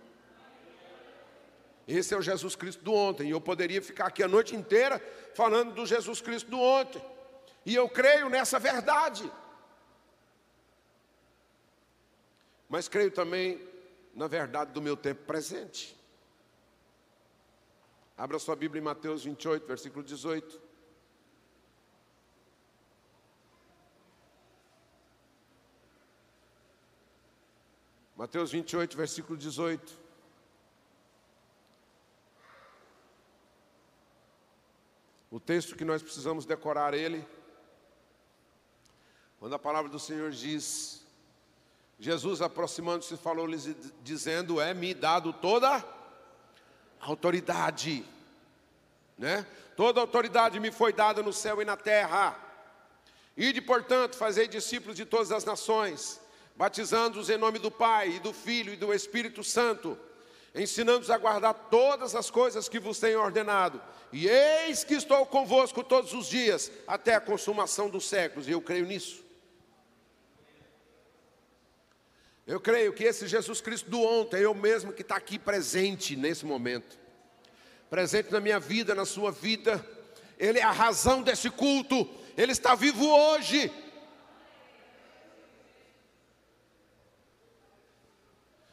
Esse 1.86 2.12
é 2.12 2.18
o 2.18 2.20
Jesus 2.20 2.54
Cristo 2.54 2.84
do 2.84 2.92
ontem. 2.92 3.30
Eu 3.30 3.40
poderia 3.40 3.80
ficar 3.80 4.08
aqui 4.08 4.22
a 4.22 4.28
noite 4.28 4.54
inteira 4.54 5.02
falando 5.34 5.72
do 5.72 5.86
Jesus 5.86 6.20
Cristo 6.20 6.50
do 6.50 6.60
ontem. 6.60 7.02
E 7.64 7.74
eu 7.74 7.88
creio 7.88 8.28
nessa 8.28 8.58
verdade. 8.58 9.30
Mas 12.68 12.88
creio 12.88 13.10
também 13.10 13.68
na 14.18 14.26
verdade, 14.26 14.72
do 14.72 14.82
meu 14.82 14.96
tempo 14.96 15.24
presente. 15.24 15.96
Abra 18.16 18.36
sua 18.40 18.56
Bíblia 18.56 18.80
em 18.80 18.84
Mateus 18.84 19.22
28, 19.22 19.64
versículo 19.64 20.02
18. 20.02 20.60
Mateus 28.16 28.50
28, 28.50 28.96
versículo 28.96 29.38
18. 29.38 30.08
O 35.30 35.38
texto 35.38 35.76
que 35.76 35.84
nós 35.84 36.02
precisamos 36.02 36.44
decorar 36.44 36.92
ele, 36.92 37.24
quando 39.38 39.54
a 39.54 39.58
palavra 39.60 39.88
do 39.88 40.00
Senhor 40.00 40.32
diz: 40.32 41.06
Jesus 41.98 42.40
aproximando-se 42.40 43.16
falou-lhes 43.16 43.68
dizendo: 44.02 44.60
É-me 44.60 44.94
dado 44.94 45.32
toda 45.32 45.84
autoridade, 47.00 48.04
né? 49.16 49.46
Toda 49.76 50.00
autoridade 50.00 50.58
me 50.60 50.70
foi 50.70 50.92
dada 50.92 51.22
no 51.22 51.32
céu 51.32 51.62
e 51.62 51.64
na 51.64 51.76
terra. 51.76 52.36
Ide, 53.36 53.60
portanto, 53.60 54.16
fazei 54.16 54.48
discípulos 54.48 54.96
de 54.96 55.04
todas 55.04 55.30
as 55.30 55.44
nações 55.44 56.20
batizando-os 56.58 57.30
em 57.30 57.36
nome 57.38 57.60
do 57.60 57.70
Pai, 57.70 58.16
e 58.16 58.18
do 58.18 58.32
Filho 58.32 58.72
e 58.72 58.76
do 58.76 58.92
Espírito 58.92 59.44
Santo, 59.44 59.96
ensinando-os 60.52 61.08
a 61.08 61.16
guardar 61.16 61.54
todas 61.70 62.16
as 62.16 62.30
coisas 62.30 62.68
que 62.68 62.80
vos 62.80 62.98
tenho 62.98 63.20
ordenado. 63.20 63.80
E 64.12 64.26
eis 64.26 64.82
que 64.82 64.94
estou 64.94 65.24
convosco 65.24 65.84
todos 65.84 66.12
os 66.12 66.26
dias, 66.26 66.68
até 66.84 67.14
a 67.14 67.20
consumação 67.20 67.88
dos 67.88 68.08
séculos, 68.08 68.48
e 68.48 68.50
eu 68.50 68.60
creio 68.60 68.86
nisso. 68.86 69.24
Eu 72.48 72.58
creio 72.58 72.94
que 72.94 73.04
esse 73.04 73.28
Jesus 73.28 73.60
Cristo 73.60 73.90
do 73.90 74.00
ontem, 74.00 74.38
é 74.38 74.46
eu 74.46 74.54
mesmo 74.54 74.90
que 74.90 75.02
está 75.02 75.16
aqui 75.16 75.38
presente 75.38 76.16
nesse 76.16 76.46
momento, 76.46 76.98
presente 77.90 78.32
na 78.32 78.40
minha 78.40 78.58
vida, 78.58 78.94
na 78.94 79.04
sua 79.04 79.30
vida, 79.30 79.84
Ele 80.38 80.58
é 80.58 80.62
a 80.62 80.70
razão 80.70 81.22
desse 81.22 81.50
culto, 81.50 82.08
Ele 82.38 82.52
está 82.52 82.74
vivo 82.74 83.06
hoje. 83.06 83.70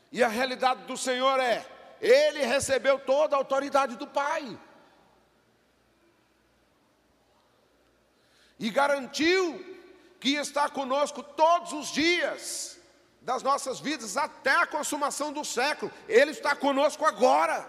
E 0.09 0.23
a 0.23 0.29
realidade 0.29 0.83
do 0.83 0.95
Senhor 0.95 1.37
é: 1.41 1.65
Ele 1.99 2.45
recebeu 2.45 2.97
toda 2.97 3.35
a 3.35 3.39
autoridade 3.39 3.97
do 3.97 4.07
Pai. 4.07 4.57
E 8.57 8.69
garantiu 8.69 9.77
que 10.17 10.35
está 10.35 10.69
conosco 10.69 11.21
todos 11.21 11.73
os 11.73 11.89
dias 11.91 12.74
das 13.25 13.41
nossas 13.41 13.79
vidas 13.79 14.15
até 14.15 14.51
a 14.51 14.67
consumação 14.67 15.33
do 15.33 15.43
século. 15.43 15.91
Ele 16.07 16.29
está 16.29 16.55
conosco 16.55 17.03
agora. 17.03 17.67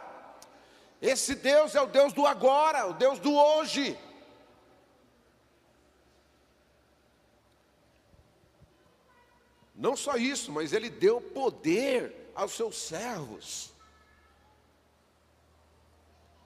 Esse 1.00 1.34
Deus 1.34 1.74
é 1.74 1.80
o 1.80 1.86
Deus 1.86 2.12
do 2.12 2.26
agora, 2.26 2.86
o 2.86 2.92
Deus 2.92 3.18
do 3.18 3.34
hoje. 3.34 3.98
Não 9.74 9.96
só 9.96 10.16
isso, 10.16 10.52
mas 10.52 10.74
ele 10.74 10.90
deu 10.90 11.22
poder 11.22 12.30
aos 12.34 12.52
seus 12.52 12.76
servos. 12.76 13.72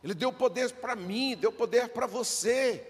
Ele 0.05 0.15
deu 0.15 0.33
poder 0.33 0.73
para 0.75 0.95
mim, 0.95 1.37
deu 1.37 1.51
poder 1.51 1.89
para 1.89 2.07
você. 2.07 2.87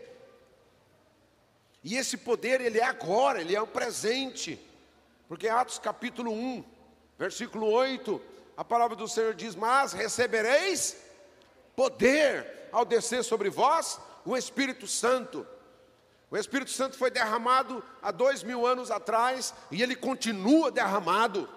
E 1.83 1.97
esse 1.97 2.19
poder, 2.19 2.61
ele 2.61 2.79
é 2.79 2.85
agora, 2.85 3.41
ele 3.41 3.57
é 3.57 3.63
o 3.63 3.67
presente. 3.67 4.70
Porque 5.31 5.49
Atos 5.49 5.79
capítulo 5.79 6.33
1, 6.33 6.65
versículo 7.17 7.71
8, 7.71 8.21
a 8.57 8.65
palavra 8.65 8.97
do 8.97 9.07
Senhor 9.07 9.33
diz: 9.33 9.55
Mas 9.55 9.93
recebereis 9.93 10.97
poder 11.77 12.69
ao 12.73 12.85
descer 12.85 13.23
sobre 13.23 13.49
vós 13.49 14.01
o 14.27 14.37
Espírito 14.37 14.89
Santo. 14.89 15.47
O 16.29 16.37
Espírito 16.37 16.73
Santo 16.73 16.99
foi 16.99 17.13
derramado 17.13 17.81
há 18.03 18.11
dois 18.11 18.43
mil 18.43 18.67
anos 18.67 18.91
atrás 18.91 19.55
e 19.71 19.81
ele 19.81 19.95
continua 19.95 20.69
derramado 20.69 21.49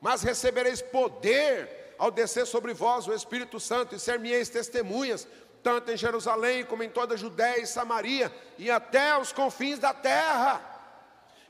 mas 0.00 0.22
recebereis 0.22 0.80
poder 0.80 1.94
ao 1.98 2.10
descer 2.10 2.46
sobre 2.46 2.72
vós 2.72 3.06
o 3.06 3.14
Espírito 3.14 3.58
Santo 3.58 3.94
e 3.94 3.98
ser-me-eis 3.98 4.48
testemunhas, 4.48 5.26
tanto 5.62 5.90
em 5.90 5.96
Jerusalém 5.96 6.64
como 6.64 6.82
em 6.82 6.90
toda 6.90 7.14
a 7.14 7.16
Judéia 7.16 7.60
e 7.60 7.66
Samaria 7.66 8.32
e 8.56 8.70
até 8.70 9.18
os 9.18 9.32
confins 9.32 9.78
da 9.78 9.92
terra. 9.92 10.77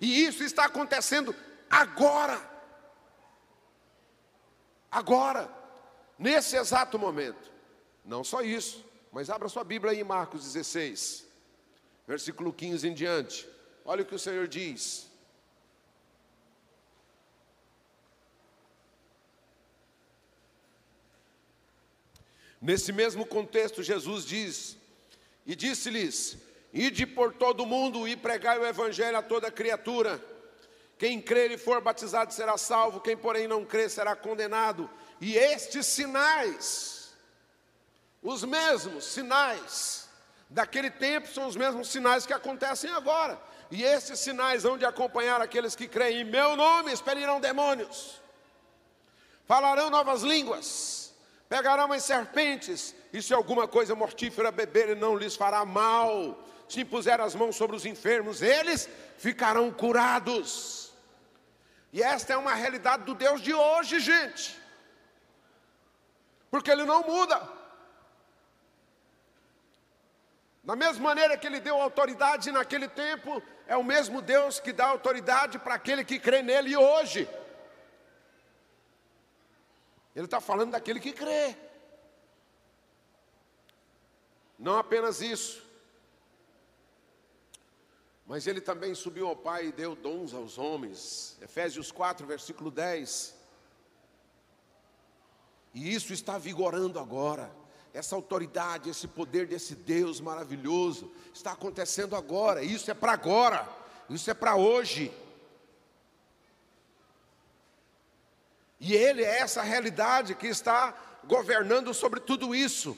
E 0.01 0.25
isso 0.25 0.43
está 0.45 0.65
acontecendo 0.65 1.35
agora. 1.69 2.41
Agora, 4.91 5.51
nesse 6.19 6.57
exato 6.57 6.99
momento. 6.99 7.51
Não 8.05 8.25
só 8.25 8.41
isso, 8.41 8.85
mas 9.13 9.29
abra 9.29 9.49
sua 9.49 9.65
Bíblia 9.65 9.93
aí 9.93 10.01
em 10.01 10.05
Marcos 10.05 10.45
16, 10.45 11.27
versículo 12.07 12.53
15 12.53 12.89
em 12.89 12.95
diante. 12.95 13.49
Olha 13.85 14.03
o 14.03 14.07
que 14.07 14.15
o 14.15 14.19
Senhor 14.19 14.49
diz. 14.49 15.07
Nesse 22.61 22.93
mesmo 22.93 23.25
contexto, 23.25 23.83
Jesus 23.83 24.25
diz: 24.25 24.77
E 25.47 25.55
disse-lhes: 25.55 26.37
Ide 26.73 27.07
por 27.07 27.33
todo 27.33 27.63
o 27.63 27.67
mundo 27.67 28.07
e 28.07 28.17
pregai 28.17 28.59
o 28.59 28.67
evangelho 28.67 29.17
a 29.17 29.23
toda 29.23 29.51
criatura. 29.51 30.23
Quem 30.99 31.21
crer 31.21 31.51
e 31.51 31.59
for 31.59 31.81
batizado 31.81 32.33
será 32.33 32.59
salvo, 32.59 33.01
quem 33.01 33.17
porém 33.17 33.47
não 33.47 33.65
crer 33.65 33.89
será 33.89 34.15
condenado. 34.15 34.91
E 35.21 35.37
estes 35.37 35.87
sinais, 35.87 37.15
os 38.23 38.45
mesmos 38.45 39.05
sinais 39.05 40.09
daquele 40.51 40.91
tempo, 40.91 41.29
são 41.29 41.47
os 41.47 41.57
mesmos 41.57 41.89
sinais 41.89 42.27
que 42.27 42.33
acontecem 42.33 42.91
agora. 42.91 43.41
E 43.71 43.85
esses 43.85 44.19
sinais 44.19 44.65
hão 44.65 44.77
de 44.77 44.85
acompanhar 44.85 45.41
aqueles 45.41 45.77
que 45.77 45.87
creem 45.87 46.23
em 46.23 46.25
meu 46.25 46.57
nome, 46.57 46.93
expelirão 46.93 47.41
demônios, 47.41 48.21
falarão 49.47 49.89
novas 49.89 50.23
línguas 50.23 50.98
Pegarão 51.49 51.91
as 51.93 52.05
serpentes, 52.05 52.95
e 53.13 53.23
se 53.23 53.33
alguma 53.33 53.67
coisa 53.67 53.95
mortífera 53.95 54.51
beberem, 54.51 54.95
não 54.95 55.17
lhes 55.17 55.35
fará 55.35 55.65
mal. 55.65 56.45
Se 56.69 56.83
impuser 56.83 57.19
as 57.21 57.35
mãos 57.35 57.57
sobre 57.57 57.75
os 57.75 57.87
enfermos, 57.87 58.43
eles 58.43 58.89
ficarão 59.17 59.73
curados. 59.73 60.93
E 61.91 62.03
esta 62.03 62.35
é 62.35 62.37
uma 62.37 62.55
realidade 62.55 63.05
do 63.05 63.15
Deus 63.15 63.41
de 63.41 63.55
hoje, 63.55 63.99
gente. 63.99 64.61
Porque 66.51 66.71
Ele 66.71 66.85
não 66.85 67.03
muda. 67.03 67.49
Da 70.63 70.77
mesma 70.77 71.03
maneira 71.03 71.39
que 71.39 71.47
Ele 71.47 71.61
deu 71.61 71.81
autoridade 71.81 72.53
naquele 72.53 72.89
tempo, 72.89 73.43
é 73.67 73.75
o 73.75 73.83
mesmo 73.83 74.21
Deus 74.21 74.61
que 74.61 74.71
dá 74.71 74.87
autoridade 74.89 75.59
para 75.59 75.75
aquele 75.75 76.05
que 76.05 76.19
crê 76.19 76.43
nele 76.43 76.77
hoje. 76.77 77.27
Ele 80.19 80.25
está 80.25 80.41
falando 80.41 80.73
daquele 80.73 80.99
que 80.99 81.13
crê. 81.13 81.57
Não 84.59 84.77
apenas 84.77 85.21
isso, 85.21 85.63
mas 88.27 88.49
ele 88.49 88.61
também 88.61 88.97
subiu 88.97 89.29
ao 89.29 89.37
Pai 89.37 89.67
e 89.67 89.73
deu 89.73 89.95
dons 89.95 90.35
aos 90.35 90.59
homens. 90.59 91.39
Efésios 91.41 91.93
4, 91.93 92.27
versículo 92.27 92.69
10. 92.69 93.33
E 95.73 95.95
isso 95.95 96.13
está 96.13 96.37
vigorando 96.37 96.99
agora. 96.99 97.49
Essa 97.95 98.17
autoridade, 98.17 98.91
esse 98.91 99.07
poder 99.07 99.47
desse 99.47 99.77
Deus 99.77 100.21
maravilhoso 100.21 101.13
está 101.33 101.53
acontecendo 101.53 102.17
agora. 102.17 102.61
Isso 102.61 102.91
é 102.91 102.95
para 102.95 103.13
agora. 103.13 103.69
Isso 104.11 104.29
é 104.29 104.35
para 104.35 104.57
hoje. 104.57 105.13
E 108.81 108.95
Ele 108.95 109.25
é 109.25 109.39
essa 109.41 109.63
realidade 109.63 110.35
que 110.35 110.47
está 110.47 110.95
governando 111.25 111.93
sobre 111.93 112.21
tudo 112.21 112.55
isso. 112.55 112.97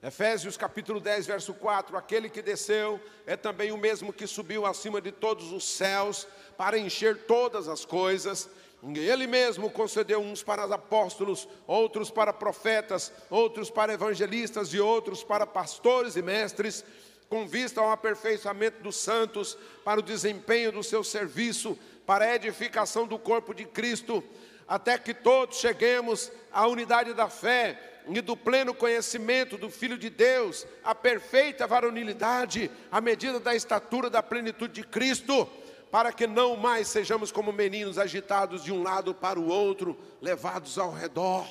Efésios 0.00 0.56
capítulo 0.56 1.00
10, 1.00 1.26
verso 1.26 1.52
4: 1.52 1.96
Aquele 1.96 2.30
que 2.30 2.40
desceu 2.40 3.00
é 3.26 3.36
também 3.36 3.72
o 3.72 3.76
mesmo 3.76 4.12
que 4.12 4.28
subiu 4.28 4.64
acima 4.64 5.00
de 5.00 5.10
todos 5.10 5.52
os 5.52 5.68
céus 5.68 6.26
para 6.56 6.78
encher 6.78 7.26
todas 7.26 7.68
as 7.68 7.84
coisas. 7.84 8.48
Ele 8.94 9.26
mesmo 9.26 9.68
concedeu 9.68 10.20
uns 10.20 10.40
para 10.40 10.62
apóstolos, 10.72 11.48
outros 11.66 12.12
para 12.12 12.32
profetas, 12.32 13.12
outros 13.28 13.70
para 13.70 13.92
evangelistas 13.92 14.72
e 14.72 14.78
outros 14.78 15.24
para 15.24 15.44
pastores 15.44 16.14
e 16.14 16.22
mestres 16.22 16.84
com 17.28 17.46
vista 17.46 17.80
ao 17.80 17.90
aperfeiçoamento 17.90 18.82
dos 18.82 18.96
santos, 18.96 19.56
para 19.84 20.00
o 20.00 20.02
desempenho 20.02 20.72
do 20.72 20.82
seu 20.82 21.04
serviço, 21.04 21.78
para 22.06 22.24
a 22.24 22.34
edificação 22.34 23.06
do 23.06 23.18
corpo 23.18 23.52
de 23.52 23.64
Cristo, 23.66 24.24
até 24.66 24.98
que 24.98 25.12
todos 25.12 25.58
cheguemos 25.58 26.32
à 26.50 26.66
unidade 26.66 27.12
da 27.12 27.28
fé 27.28 28.02
e 28.08 28.20
do 28.22 28.36
pleno 28.36 28.72
conhecimento 28.72 29.58
do 29.58 29.68
Filho 29.68 29.98
de 29.98 30.08
Deus, 30.08 30.66
à 30.82 30.94
perfeita 30.94 31.66
varonilidade, 31.66 32.70
à 32.90 33.00
medida 33.00 33.38
da 33.38 33.54
estatura 33.54 34.08
da 34.08 34.22
plenitude 34.22 34.72
de 34.72 34.82
Cristo, 34.82 35.46
para 35.90 36.12
que 36.12 36.26
não 36.26 36.56
mais 36.56 36.88
sejamos 36.88 37.30
como 37.30 37.52
meninos 37.52 37.98
agitados 37.98 38.64
de 38.64 38.72
um 38.72 38.82
lado 38.82 39.14
para 39.14 39.38
o 39.38 39.48
outro, 39.48 39.98
levados 40.20 40.78
ao 40.78 40.92
redor, 40.92 41.46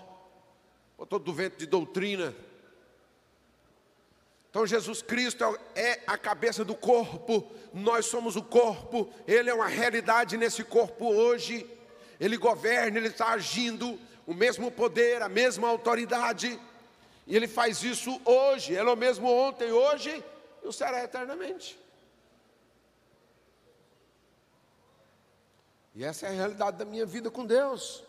por 0.95 1.05
todo 1.05 1.29
o 1.29 1.33
vento 1.33 1.57
de 1.57 1.67
doutrina. 1.67 2.35
Então 4.57 4.65
Jesus 4.65 5.03
Cristo 5.03 5.43
é 5.75 5.99
a 6.07 6.17
cabeça 6.17 6.65
do 6.65 6.73
corpo, 6.73 7.47
nós 7.71 8.07
somos 8.07 8.35
o 8.35 8.41
corpo, 8.41 9.07
Ele 9.27 9.51
é 9.51 9.53
uma 9.53 9.67
realidade 9.67 10.35
nesse 10.35 10.63
corpo 10.63 11.13
hoje, 11.13 11.69
Ele 12.19 12.37
governa, 12.37 12.97
Ele 12.97 13.09
está 13.09 13.27
agindo, 13.33 13.99
o 14.25 14.33
mesmo 14.33 14.71
poder, 14.71 15.21
a 15.21 15.29
mesma 15.29 15.67
autoridade, 15.67 16.59
e 17.27 17.35
Ele 17.35 17.47
faz 17.47 17.83
isso 17.83 18.19
hoje, 18.25 18.73
Ele 18.73 18.89
é 18.89 18.91
o 18.91 18.97
mesmo 18.97 19.31
ontem, 19.31 19.71
hoje, 19.71 20.25
e 20.63 20.67
o 20.67 20.73
será 20.73 21.03
eternamente. 21.03 21.79
E 25.93 26.03
essa 26.03 26.25
é 26.25 26.29
a 26.29 26.33
realidade 26.33 26.77
da 26.77 26.85
minha 26.85 27.05
vida 27.05 27.29
com 27.29 27.45
Deus. 27.45 28.06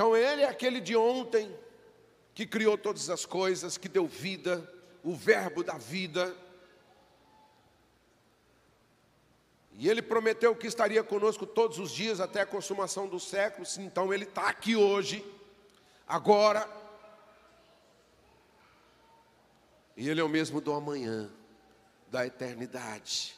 Então 0.00 0.16
Ele 0.16 0.40
é 0.40 0.48
aquele 0.48 0.80
de 0.80 0.96
ontem, 0.96 1.54
que 2.32 2.46
criou 2.46 2.78
todas 2.78 3.10
as 3.10 3.26
coisas, 3.26 3.76
que 3.76 3.86
deu 3.86 4.06
vida, 4.06 4.66
o 5.04 5.14
Verbo 5.14 5.62
da 5.62 5.76
vida. 5.76 6.34
E 9.72 9.90
Ele 9.90 10.00
prometeu 10.00 10.56
que 10.56 10.66
estaria 10.66 11.04
conosco 11.04 11.44
todos 11.44 11.78
os 11.78 11.90
dias 11.90 12.18
até 12.18 12.40
a 12.40 12.46
consumação 12.46 13.06
dos 13.06 13.28
séculos, 13.28 13.76
então 13.76 14.10
Ele 14.10 14.24
está 14.24 14.48
aqui 14.48 14.74
hoje, 14.74 15.22
agora. 16.08 16.66
E 19.98 20.08
Ele 20.08 20.22
é 20.22 20.24
o 20.24 20.30
mesmo 20.30 20.62
do 20.62 20.72
amanhã 20.72 21.30
da 22.08 22.24
eternidade. 22.24 23.36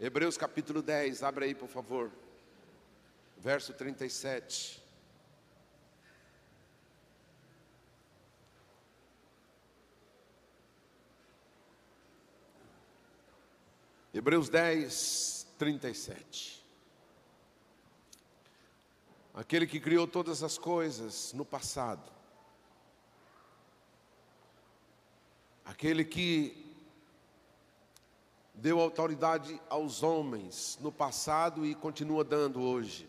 Hebreus 0.00 0.36
capítulo 0.36 0.80
10, 0.80 1.24
abre 1.24 1.46
aí 1.46 1.56
por 1.56 1.68
favor, 1.68 2.08
verso 3.36 3.72
37. 3.72 4.81
Hebreus 14.14 14.50
10, 14.50 15.46
37. 15.58 16.62
Aquele 19.32 19.66
que 19.66 19.80
criou 19.80 20.06
todas 20.06 20.42
as 20.42 20.58
coisas 20.58 21.32
no 21.32 21.46
passado, 21.46 22.12
aquele 25.64 26.04
que 26.04 26.62
deu 28.52 28.78
autoridade 28.80 29.58
aos 29.70 30.02
homens 30.02 30.78
no 30.82 30.92
passado 30.92 31.64
e 31.64 31.74
continua 31.74 32.22
dando 32.22 32.60
hoje. 32.60 33.08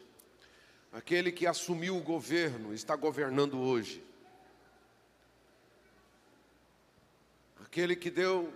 Aquele 0.94 1.34
que 1.34 1.46
assumiu 1.46 1.98
o 1.98 2.02
governo, 2.02 2.74
está 2.74 2.96
governando 2.96 3.60
hoje. 3.60 4.02
Aquele 7.62 7.94
que 7.94 8.10
deu 8.10 8.54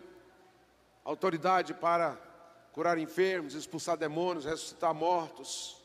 autoridade 1.04 1.74
para 1.74 2.27
curar 2.78 3.00
enfermos, 3.00 3.56
expulsar 3.56 3.98
demônios, 3.98 4.46
ressuscitar 4.46 4.94
mortos. 4.94 5.82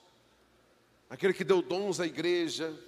Aquele 1.09 1.33
que 1.33 1.43
deu 1.43 1.63
dons 1.63 1.99
à 1.99 2.07
igreja. 2.07 2.79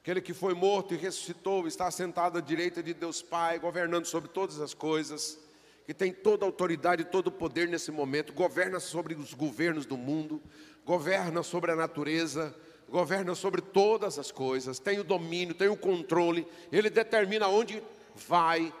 Aquele 0.00 0.22
que 0.22 0.32
foi 0.32 0.54
morto 0.54 0.94
e 0.94 0.96
ressuscitou, 0.96 1.68
está 1.68 1.90
sentado 1.90 2.38
à 2.38 2.40
direita 2.40 2.82
de 2.82 2.94
Deus 2.94 3.20
Pai, 3.20 3.58
governando 3.58 4.06
sobre 4.06 4.30
todas 4.30 4.58
as 4.58 4.72
coisas 4.72 5.38
que 5.84 5.92
tem 5.92 6.14
toda 6.14 6.46
a 6.46 6.48
autoridade 6.48 7.02
e 7.02 7.04
todo 7.04 7.26
o 7.26 7.32
poder 7.32 7.68
nesse 7.68 7.90
momento, 7.90 8.32
governa 8.32 8.80
sobre 8.80 9.12
os 9.12 9.34
governos 9.34 9.84
do 9.84 9.98
mundo, 9.98 10.40
governa 10.86 11.42
sobre 11.42 11.72
a 11.72 11.76
natureza, 11.76 12.56
governa 12.88 13.34
sobre 13.34 13.60
todas 13.60 14.18
as 14.18 14.32
coisas, 14.32 14.78
tem 14.78 14.98
o 14.98 15.04
domínio, 15.04 15.54
tem 15.54 15.68
o 15.68 15.76
controle, 15.76 16.46
ele 16.72 16.88
determina 16.88 17.48
onde 17.48 17.82
vai, 18.14 18.72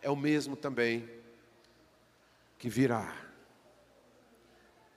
é 0.00 0.08
o 0.08 0.16
mesmo 0.16 0.56
também 0.56 1.06
que 2.58 2.70
virá. 2.70 3.31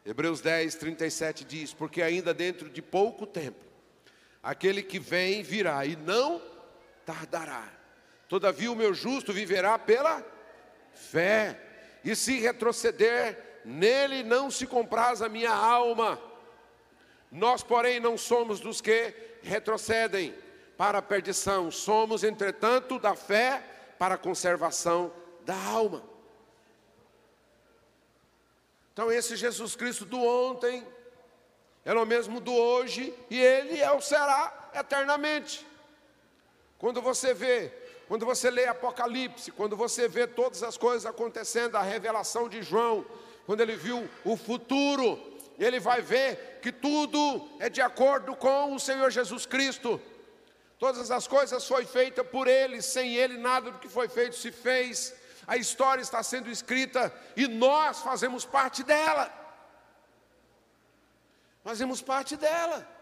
Hebreus 0.05 0.39
10, 0.39 0.75
37 0.75 1.43
diz: 1.43 1.73
Porque 1.73 2.01
ainda 2.01 2.33
dentro 2.33 2.69
de 2.69 2.81
pouco 2.81 3.25
tempo, 3.25 3.65
aquele 4.43 4.83
que 4.83 4.99
vem 4.99 5.41
virá 5.41 5.83
e 5.85 5.95
não 5.95 6.39
tardará. 7.05 7.67
Todavia 8.29 8.71
o 8.71 8.75
meu 8.75 8.93
justo 8.93 9.33
viverá 9.33 9.79
pela 9.79 10.23
fé, 10.93 11.59
e 12.03 12.15
se 12.15 12.39
retroceder, 12.39 13.61
nele 13.65 14.21
não 14.21 14.51
se 14.51 14.67
compraz 14.67 15.21
a 15.21 15.29
minha 15.29 15.51
alma. 15.51 16.21
Nós, 17.31 17.63
porém, 17.63 17.99
não 17.99 18.17
somos 18.17 18.59
dos 18.59 18.79
que 18.79 19.13
retrocedem 19.41 20.33
para 20.77 20.99
a 20.99 21.01
perdição, 21.01 21.71
somos, 21.71 22.23
entretanto, 22.23 22.99
da 22.99 23.15
fé 23.15 23.63
para 23.97 24.15
a 24.15 24.19
conservação 24.19 25.11
da 25.45 25.55
alma. 25.55 26.14
Então, 28.95 29.11
esse 29.11 29.35
Jesus 29.35 29.75
Cristo 29.75 30.05
do 30.05 30.23
ontem, 30.23 30.81
é 31.83 31.93
o 31.93 32.05
mesmo 32.05 32.39
do 32.39 32.53
hoje, 32.53 33.13
e 33.29 33.37
ele 33.37 33.77
é 33.77 33.91
o 33.91 33.99
será 33.99 34.69
eternamente. 34.73 35.67
Quando 36.79 37.01
você 37.01 37.33
vê 37.33 37.73
quando 38.07 38.25
você 38.25 38.49
lê 38.49 38.67
Apocalipse, 38.67 39.51
quando 39.51 39.75
você 39.75 40.07
vê 40.07 40.25
todas 40.25 40.63
as 40.63 40.77
coisas 40.77 41.05
acontecendo, 41.05 41.75
a 41.75 41.81
revelação 41.81 42.47
de 42.47 42.61
João, 42.61 43.05
quando 43.45 43.59
ele 43.59 43.75
viu 43.75 44.07
o 44.23 44.37
futuro, 44.37 45.19
ele 45.57 45.79
vai 45.79 46.01
ver 46.01 46.59
que 46.61 46.71
tudo 46.71 47.49
é 47.59 47.67
de 47.67 47.81
acordo 47.81 48.33
com 48.33 48.75
o 48.75 48.79
Senhor 48.79 49.09
Jesus 49.09 49.45
Cristo. 49.45 49.99
Todas 50.77 51.09
as 51.09 51.27
coisas 51.27 51.67
foram 51.67 51.85
feitas 51.85 52.25
por 52.27 52.47
Ele, 52.47 52.81
sem 52.81 53.15
Ele 53.15 53.37
nada 53.37 53.71
do 53.71 53.79
que 53.79 53.89
foi 53.89 54.07
feito 54.07 54.35
se 54.35 54.51
fez. 54.51 55.13
A 55.47 55.57
história 55.57 56.01
está 56.01 56.21
sendo 56.23 56.49
escrita 56.49 57.13
e 57.35 57.47
nós 57.47 57.99
fazemos 57.99 58.45
parte 58.45 58.83
dela. 58.83 59.31
Fazemos 61.63 62.01
parte 62.01 62.35
dela. 62.35 62.95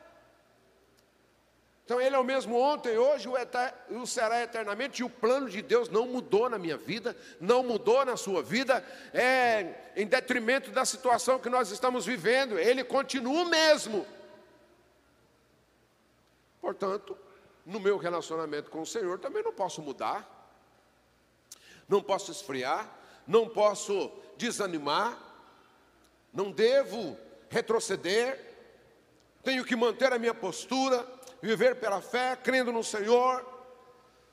Então 1.86 2.00
ele 2.00 2.16
é 2.16 2.20
o 2.20 2.24
mesmo 2.24 2.58
ontem, 2.58 2.98
hoje 2.98 3.28
o 3.90 4.06
será 4.06 4.42
eternamente, 4.42 5.02
e 5.02 5.04
o 5.04 5.10
plano 5.10 5.50
de 5.50 5.62
Deus 5.62 5.90
não 5.90 6.08
mudou 6.08 6.50
na 6.50 6.58
minha 6.58 6.78
vida, 6.78 7.16
não 7.42 7.62
mudou 7.62 8.06
na 8.06 8.16
sua 8.16 8.42
vida, 8.42 8.84
é 9.14 9.92
em 9.96 10.08
detrimento 10.08 10.72
da 10.72 10.86
situação 10.86 11.40
que 11.40 11.50
nós 11.50 11.72
estamos 11.72 12.06
vivendo, 12.06 12.58
ele 12.58 12.86
continua 12.86 13.44
o 13.44 13.50
mesmo. 13.50 14.08
Portanto, 16.62 17.18
no 17.66 17.82
meu 17.82 17.98
relacionamento 17.98 18.72
com 18.72 18.82
o 18.82 18.86
Senhor 18.86 19.20
também 19.20 19.44
não 19.44 19.52
posso 19.52 19.82
mudar, 19.82 20.33
não 21.88 22.02
posso 22.02 22.32
esfriar, 22.32 22.90
não 23.28 23.48
posso 23.48 24.12
desanimar, 24.38 25.18
não 26.34 26.52
devo 26.52 27.18
retroceder, 27.50 28.40
tenho 29.44 29.64
que 29.64 29.76
manter 29.76 30.12
a 30.12 30.20
minha 30.20 30.34
postura, 30.34 31.06
viver 31.42 31.76
pela 31.76 32.02
fé, 32.02 32.36
crendo 32.36 32.72
no 32.72 32.84
Senhor, 32.84 33.46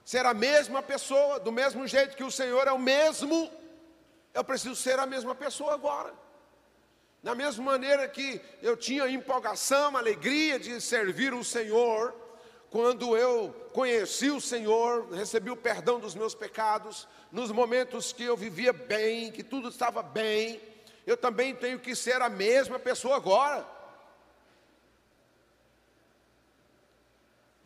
ser 0.04 0.24
a 0.24 0.32
mesma 0.32 0.82
pessoa, 0.82 1.38
do 1.38 1.52
mesmo 1.52 1.86
jeito 1.86 2.16
que 2.16 2.24
o 2.24 2.30
Senhor 2.30 2.66
é 2.66 2.72
o 2.72 2.78
mesmo, 2.78 3.50
eu 4.32 4.44
preciso 4.44 4.76
ser 4.76 4.98
a 4.98 5.06
mesma 5.06 5.34
pessoa 5.34 5.74
agora. 5.74 6.14
Da 7.22 7.34
mesma 7.34 7.64
maneira 7.64 8.08
que 8.08 8.40
eu 8.62 8.76
tinha 8.76 9.06
empolgação, 9.08 9.96
alegria 9.96 10.58
de 10.58 10.80
servir 10.80 11.34
o 11.34 11.44
Senhor, 11.44 12.14
quando 12.70 13.16
eu 13.16 13.52
conheci 13.72 14.30
o 14.30 14.40
Senhor, 14.40 15.10
recebi 15.10 15.50
o 15.50 15.56
perdão 15.56 15.98
dos 15.98 16.14
meus 16.14 16.34
pecados, 16.34 17.08
nos 17.32 17.50
momentos 17.50 18.12
que 18.12 18.22
eu 18.22 18.36
vivia 18.36 18.72
bem, 18.72 19.32
que 19.32 19.42
tudo 19.42 19.68
estava 19.68 20.02
bem, 20.02 20.60
eu 21.04 21.16
também 21.16 21.54
tenho 21.54 21.80
que 21.80 21.96
ser 21.96 22.22
a 22.22 22.28
mesma 22.28 22.78
pessoa 22.78 23.16
agora. 23.16 23.66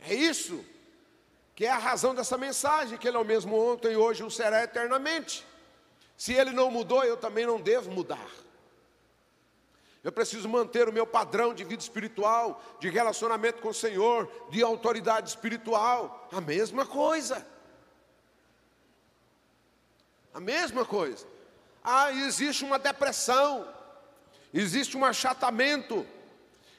É 0.00 0.14
isso 0.14 0.64
que 1.54 1.66
é 1.66 1.70
a 1.70 1.78
razão 1.78 2.14
dessa 2.14 2.36
mensagem, 2.36 2.98
que 2.98 3.06
Ele 3.06 3.16
é 3.16 3.20
o 3.20 3.24
mesmo 3.24 3.56
ontem 3.56 3.92
e 3.92 3.96
hoje 3.96 4.24
o 4.24 4.30
será 4.30 4.64
eternamente. 4.64 5.46
Se 6.16 6.32
Ele 6.32 6.50
não 6.50 6.70
mudou, 6.70 7.04
eu 7.04 7.16
também 7.16 7.46
não 7.46 7.60
devo 7.60 7.90
mudar. 7.90 8.43
Eu 10.04 10.12
preciso 10.12 10.46
manter 10.46 10.86
o 10.86 10.92
meu 10.92 11.06
padrão 11.06 11.54
de 11.54 11.64
vida 11.64 11.82
espiritual, 11.82 12.62
de 12.78 12.90
relacionamento 12.90 13.62
com 13.62 13.70
o 13.70 13.74
Senhor, 13.74 14.30
de 14.50 14.62
autoridade 14.62 15.30
espiritual. 15.30 16.28
A 16.30 16.42
mesma 16.42 16.84
coisa. 16.84 17.44
A 20.34 20.38
mesma 20.38 20.84
coisa. 20.84 21.26
Ah, 21.82 22.12
existe 22.12 22.64
uma 22.64 22.78
depressão, 22.78 23.66
existe 24.52 24.94
um 24.94 25.06
achatamento, 25.06 26.06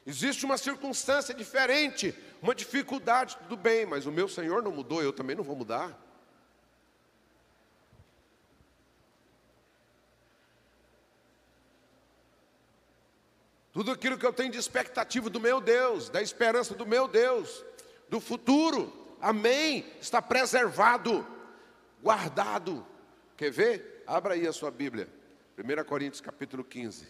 existe 0.06 0.44
uma 0.44 0.56
circunstância 0.56 1.34
diferente, 1.34 2.14
uma 2.40 2.54
dificuldade, 2.54 3.36
tudo 3.38 3.56
bem, 3.56 3.84
mas 3.84 4.06
o 4.06 4.12
meu 4.12 4.28
Senhor 4.28 4.62
não 4.62 4.70
mudou, 4.70 5.02
eu 5.02 5.12
também 5.12 5.34
não 5.34 5.42
vou 5.42 5.56
mudar. 5.56 6.05
Tudo 13.76 13.92
aquilo 13.92 14.16
que 14.16 14.24
eu 14.24 14.32
tenho 14.32 14.50
de 14.50 14.56
expectativa 14.56 15.28
do 15.28 15.38
meu 15.38 15.60
Deus, 15.60 16.08
da 16.08 16.22
esperança 16.22 16.74
do 16.74 16.86
meu 16.86 17.06
Deus, 17.06 17.62
do 18.08 18.18
futuro, 18.18 18.90
amém, 19.20 19.84
está 20.00 20.22
preservado, 20.22 21.26
guardado. 22.02 22.86
Quer 23.36 23.50
ver? 23.50 24.02
Abra 24.06 24.32
aí 24.32 24.46
a 24.46 24.52
sua 24.54 24.70
Bíblia, 24.70 25.10
1 25.58 25.84
Coríntios 25.84 26.22
capítulo 26.22 26.64
15, 26.64 27.06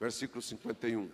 versículo 0.00 0.40
51. 0.40 1.10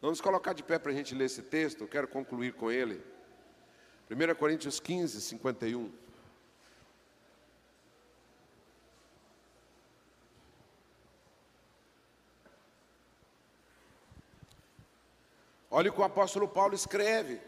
Vamos 0.00 0.22
colocar 0.22 0.54
de 0.54 0.62
pé 0.62 0.78
para 0.78 0.90
a 0.90 0.94
gente 0.94 1.14
ler 1.14 1.26
esse 1.26 1.42
texto, 1.42 1.82
eu 1.82 1.88
quero 1.88 2.08
concluir 2.08 2.54
com 2.54 2.72
ele. 2.72 3.04
1 4.10 4.34
Coríntios 4.36 4.80
15, 4.80 5.20
51. 5.20 6.05
Olha 15.76 15.90
o 15.90 15.92
que 15.92 16.00
o 16.00 16.04
apóstolo 16.04 16.48
Paulo 16.48 16.74
escreve. 16.74 17.38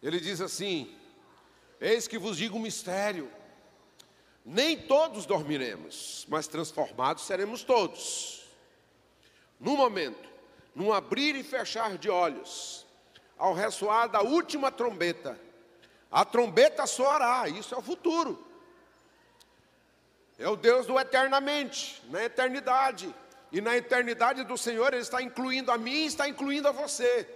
Ele 0.00 0.20
diz 0.20 0.40
assim: 0.40 0.96
Eis 1.80 2.06
que 2.06 2.16
vos 2.16 2.36
digo 2.36 2.56
um 2.56 2.60
mistério. 2.60 3.28
Nem 4.44 4.80
todos 4.80 5.26
dormiremos, 5.26 6.24
mas 6.28 6.46
transformados 6.46 7.24
seremos 7.24 7.64
todos. 7.64 8.46
No 9.58 9.76
momento, 9.76 10.28
num 10.72 10.92
abrir 10.92 11.34
e 11.34 11.42
fechar 11.42 11.98
de 11.98 12.08
olhos, 12.08 12.86
ao 13.36 13.52
ressoar 13.52 14.08
da 14.08 14.22
última 14.22 14.70
trombeta, 14.70 15.36
a 16.12 16.24
trombeta 16.24 16.86
soará, 16.86 17.48
isso 17.48 17.74
é 17.74 17.78
o 17.78 17.82
futuro. 17.82 18.46
É 20.38 20.48
o 20.48 20.54
Deus 20.54 20.86
do 20.86 20.96
eternamente, 20.96 22.00
na 22.08 22.22
eternidade. 22.22 23.12
E 23.50 23.60
na 23.60 23.76
eternidade 23.76 24.44
do 24.44 24.58
Senhor, 24.58 24.92
Ele 24.92 25.02
está 25.02 25.22
incluindo 25.22 25.70
a 25.70 25.78
mim, 25.78 26.04
está 26.04 26.28
incluindo 26.28 26.68
a 26.68 26.72
você. 26.72 27.26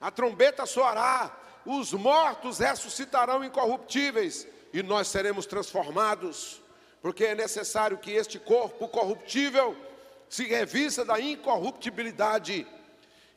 A 0.00 0.10
trombeta 0.10 0.66
soará, 0.66 1.36
os 1.64 1.92
mortos 1.92 2.58
ressuscitarão 2.58 3.42
incorruptíveis, 3.44 4.46
e 4.72 4.82
nós 4.82 5.08
seremos 5.08 5.46
transformados, 5.46 6.60
porque 7.00 7.24
é 7.24 7.34
necessário 7.34 7.98
que 7.98 8.12
este 8.12 8.38
corpo 8.38 8.86
corruptível 8.88 9.76
se 10.28 10.44
revista 10.44 11.04
da 11.04 11.18
incorruptibilidade, 11.18 12.66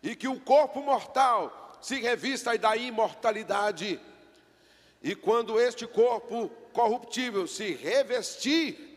e 0.03 0.15
que 0.15 0.27
o 0.27 0.39
corpo 0.39 0.81
mortal 0.81 1.77
se 1.81 1.99
revista 1.99 2.57
da 2.57 2.75
imortalidade. 2.75 3.99
E 5.01 5.15
quando 5.15 5.59
este 5.59 5.87
corpo 5.87 6.49
corruptível 6.73 7.47
se 7.47 7.73
revestir 7.73 8.90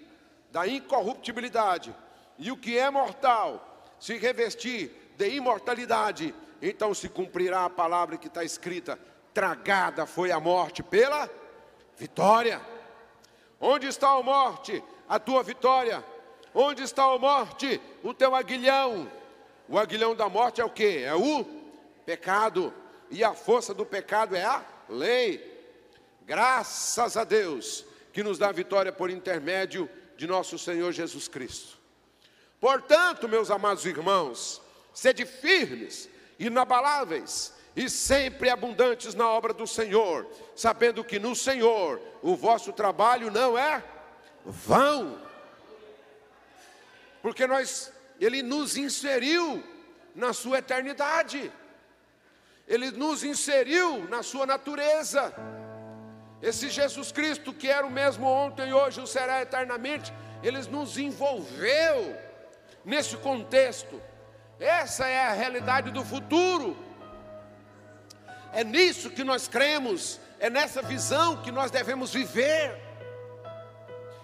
da 0.55 0.68
incorruptibilidade, 0.68 1.92
e 2.38 2.52
o 2.52 2.57
que 2.57 2.78
é 2.78 2.88
mortal 2.88 3.92
se 3.98 4.16
revestir 4.16 5.12
de 5.16 5.28
imortalidade, 5.30 6.32
então 6.62 6.94
se 6.94 7.09
cumprirá 7.09 7.64
a 7.64 7.70
palavra 7.70 8.16
que 8.16 8.28
está 8.28 8.44
escrita: 8.44 8.96
tragada 9.34 10.07
foi 10.07 10.30
a 10.30 10.38
morte 10.38 10.80
pela 10.80 11.28
vitória. 11.96 12.61
Onde 13.61 13.88
está 13.88 14.11
a 14.11 14.22
morte? 14.22 14.80
A 15.09 15.18
tua 15.18 15.42
vitória. 15.42 16.05
Onde 16.55 16.84
está 16.84 17.02
a 17.02 17.18
morte? 17.18 17.80
O 18.05 18.14
teu 18.14 18.32
aguilhão. 18.32 19.11
O 19.68 19.76
aguilhão 19.76 20.14
da 20.14 20.28
morte 20.28 20.61
é 20.61 20.64
o 20.64 20.70
que? 20.70 20.98
É 20.98 21.16
o 21.16 21.44
pecado. 22.07 22.72
E 23.11 23.24
a 23.24 23.34
força 23.34 23.74
do 23.74 23.84
pecado 23.84 24.36
é 24.36 24.44
a 24.44 24.62
lei. 24.88 25.52
Graças 26.24 27.16
a 27.16 27.24
Deus 27.24 27.84
que 28.12 28.22
nos 28.22 28.38
dá 28.38 28.52
vitória 28.52 28.92
por 28.92 29.11
intermédio 29.11 29.90
de 30.16 30.26
nosso 30.26 30.58
Senhor 30.58 30.92
Jesus 30.92 31.28
Cristo. 31.28 31.78
Portanto, 32.60 33.28
meus 33.28 33.50
amados 33.50 33.84
irmãos, 33.84 34.60
sede 34.92 35.26
firmes, 35.26 36.08
inabaláveis 36.38 37.52
e 37.76 37.90
sempre 37.90 38.48
abundantes 38.48 39.14
na 39.14 39.28
obra 39.28 39.52
do 39.52 39.66
Senhor, 39.66 40.26
sabendo 40.54 41.04
que 41.04 41.18
no 41.18 41.34
Senhor 41.34 42.00
o 42.22 42.36
vosso 42.36 42.72
trabalho 42.72 43.30
não 43.30 43.58
é 43.58 43.82
vão. 44.44 45.20
Porque 47.20 47.46
nós 47.46 47.92
ele 48.20 48.42
nos 48.42 48.76
inseriu 48.76 49.62
na 50.14 50.32
sua 50.32 50.58
eternidade. 50.58 51.52
Ele 52.66 52.90
nos 52.92 53.24
inseriu 53.24 54.08
na 54.08 54.22
sua 54.22 54.46
natureza. 54.46 55.34
Esse 56.45 56.68
Jesus 56.68 57.11
Cristo, 57.11 57.55
que 57.55 57.70
era 57.70 57.86
o 57.86 57.90
mesmo 57.90 58.26
ontem, 58.26 58.70
hoje 58.70 59.01
o 59.01 59.07
será 59.07 59.40
eternamente, 59.40 60.12
ele 60.42 60.61
nos 60.68 60.99
envolveu 60.99 62.14
nesse 62.84 63.16
contexto. 63.16 63.99
Essa 64.61 65.07
é 65.07 65.24
a 65.24 65.32
realidade 65.32 65.90
do 65.90 66.05
futuro. 66.05 66.76
É 68.53 68.62
nisso 68.62 69.09
que 69.09 69.24
nós 69.24 69.49
cremos, 69.49 70.20
é 70.38 70.51
nessa 70.51 70.82
visão 70.82 71.38
que 71.38 71.51
nós 71.51 71.70
devemos 71.70 72.12
viver, 72.12 72.78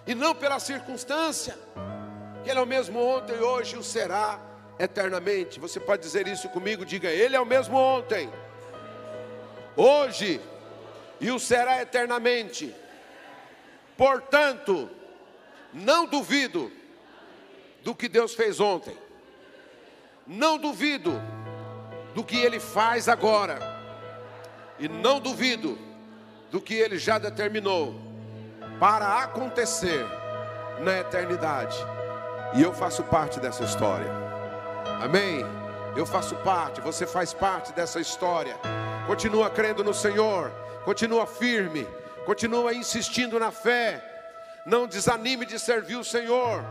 e 0.05 0.13
não 0.13 0.35
pela 0.35 0.59
circunstância, 0.59 1.57
que 2.43 2.51
Ele 2.51 2.59
é 2.59 2.61
o 2.61 2.67
mesmo 2.67 2.99
ontem, 3.03 3.39
hoje 3.39 3.75
o 3.77 3.83
será 3.83 4.39
eternamente. 4.77 5.59
Você 5.59 5.79
pode 5.79 6.03
dizer 6.03 6.27
isso 6.27 6.47
comigo? 6.49 6.85
Diga, 6.85 7.09
Ele 7.09 7.35
é 7.35 7.41
o 7.41 7.45
mesmo 7.47 7.75
ontem, 7.75 8.31
hoje 9.75 10.39
e 11.21 11.29
o 11.29 11.39
será 11.39 11.81
eternamente. 11.81 12.75
Portanto, 13.95 14.89
não 15.71 16.07
duvido 16.07 16.71
do 17.83 17.95
que 17.95 18.09
Deus 18.09 18.33
fez 18.33 18.59
ontem, 18.59 18.97
não 20.25 20.57
duvido 20.57 21.21
do 22.15 22.23
que 22.23 22.37
Ele 22.37 22.59
faz 22.59 23.07
agora, 23.07 23.59
e 24.79 24.89
não 24.89 25.19
duvido 25.19 25.77
do 26.49 26.59
que 26.59 26.73
Ele 26.73 26.97
já 26.97 27.19
determinou 27.19 27.95
para 28.79 29.19
acontecer 29.19 30.03
na 30.79 30.99
eternidade, 30.99 31.77
e 32.55 32.61
eu 32.63 32.73
faço 32.73 33.03
parte 33.03 33.39
dessa 33.39 33.63
história, 33.63 34.11
amém? 35.01 35.45
Eu 35.95 36.05
faço 36.05 36.35
parte, 36.37 36.81
você 36.81 37.05
faz 37.05 37.33
parte 37.33 37.73
dessa 37.73 37.99
história. 37.99 38.55
Continua 39.07 39.49
crendo 39.49 39.83
no 39.83 39.93
Senhor, 39.93 40.51
continua 40.83 41.25
firme, 41.25 41.87
continua 42.25 42.73
insistindo 42.73 43.39
na 43.39 43.51
fé, 43.51 44.03
não 44.65 44.87
desanime 44.87 45.45
de 45.45 45.59
servir 45.59 45.95
o 45.95 46.03
Senhor, 46.03 46.63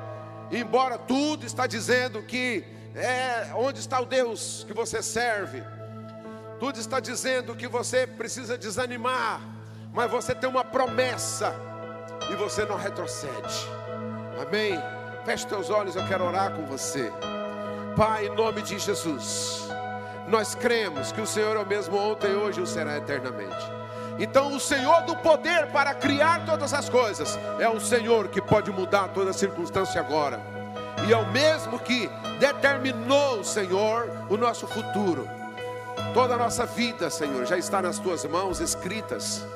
embora 0.50 0.98
tudo 0.98 1.46
está 1.46 1.66
dizendo 1.66 2.22
que 2.22 2.64
é 2.94 3.52
onde 3.54 3.78
está 3.78 4.00
o 4.00 4.06
Deus 4.06 4.64
que 4.66 4.72
você 4.72 5.02
serve, 5.02 5.62
tudo 6.58 6.78
está 6.78 7.00
dizendo 7.00 7.54
que 7.54 7.66
você 7.66 8.06
precisa 8.06 8.58
desanimar, 8.58 9.40
mas 9.92 10.10
você 10.10 10.34
tem 10.34 10.48
uma 10.48 10.64
promessa 10.64 11.54
e 12.30 12.34
você 12.34 12.64
não 12.64 12.76
retrocede. 12.76 13.66
Amém? 14.40 14.78
Feche 15.24 15.46
teus 15.46 15.70
olhos, 15.70 15.96
eu 15.96 16.06
quero 16.06 16.24
orar 16.24 16.52
com 16.52 16.64
você. 16.66 17.10
Pai, 17.96 18.26
em 18.26 18.34
nome 18.34 18.62
de 18.62 18.78
Jesus, 18.78 19.68
nós 20.28 20.54
cremos 20.54 21.12
que 21.12 21.20
o 21.20 21.26
Senhor 21.26 21.56
é 21.56 21.60
o 21.60 21.66
mesmo 21.66 21.96
ontem, 21.96 22.34
hoje 22.34 22.60
e 22.60 22.62
o 22.62 22.66
será 22.66 22.96
eternamente. 22.96 23.79
Então, 24.20 24.54
o 24.54 24.60
Senhor 24.60 25.00
do 25.04 25.16
poder 25.16 25.68
para 25.68 25.94
criar 25.94 26.44
todas 26.44 26.74
as 26.74 26.90
coisas 26.90 27.38
é 27.58 27.66
o 27.66 27.80
Senhor 27.80 28.28
que 28.28 28.42
pode 28.42 28.70
mudar 28.70 29.08
toda 29.08 29.32
circunstância 29.32 29.98
agora. 29.98 30.38
E 31.08 31.12
é 31.12 31.16
o 31.16 31.26
mesmo 31.32 31.78
que 31.78 32.10
determinou, 32.38 33.42
Senhor, 33.42 34.10
o 34.28 34.36
nosso 34.36 34.66
futuro. 34.66 35.26
Toda 36.12 36.34
a 36.34 36.36
nossa 36.36 36.66
vida, 36.66 37.08
Senhor, 37.08 37.46
já 37.46 37.56
está 37.56 37.80
nas 37.80 37.98
tuas 37.98 38.22
mãos 38.26 38.60
escritas. 38.60 39.46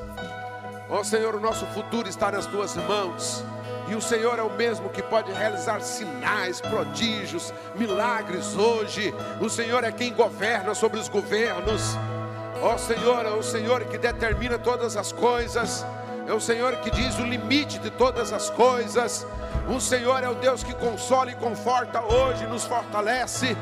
Ó 0.89 1.05
Senhor, 1.05 1.35
o 1.35 1.41
nosso 1.41 1.67
futuro 1.67 2.09
está 2.09 2.33
nas 2.33 2.47
tuas 2.47 2.75
mãos. 2.75 3.45
E 3.87 3.95
o 3.95 4.01
Senhor 4.01 4.39
é 4.39 4.43
o 4.43 4.57
mesmo 4.57 4.89
que 4.89 5.03
pode 5.03 5.31
realizar 5.31 5.83
sinais, 5.83 6.63
prodígios, 6.63 7.53
milagres 7.75 8.57
hoje. 8.57 9.15
O 9.43 9.51
Senhor 9.51 9.85
é 9.85 9.93
quem 9.93 10.15
governa 10.15 10.75
sobre 10.75 10.99
os 10.99 11.09
governos. 11.09 11.99
Ó 12.65 12.77
oh, 12.77 12.79
Senhor, 12.79 13.27
é 13.27 13.29
o 13.29 13.43
Senhor 13.43 13.85
que 13.85 13.99
determina 13.99 14.59
todas 14.59 14.97
as 14.97 15.13
coisas, 15.13 15.85
é 16.27 16.33
o 16.33 16.41
Senhor 16.41 16.75
que 16.77 16.91
diz 16.91 17.19
o 17.19 17.23
limite 17.23 17.79
de 17.79 17.91
todas 17.91 18.33
as 18.33 18.49
coisas. 18.49 19.27
O 19.69 19.79
Senhor 19.79 20.25
é 20.25 20.31
o 20.31 20.35
Deus 20.35 20.65
que 20.65 20.73
consola 20.73 21.31
e 21.31 21.35
conforta 21.35 22.01
hoje, 22.01 22.47
nos 22.47 22.65
fortalece, 22.65 23.55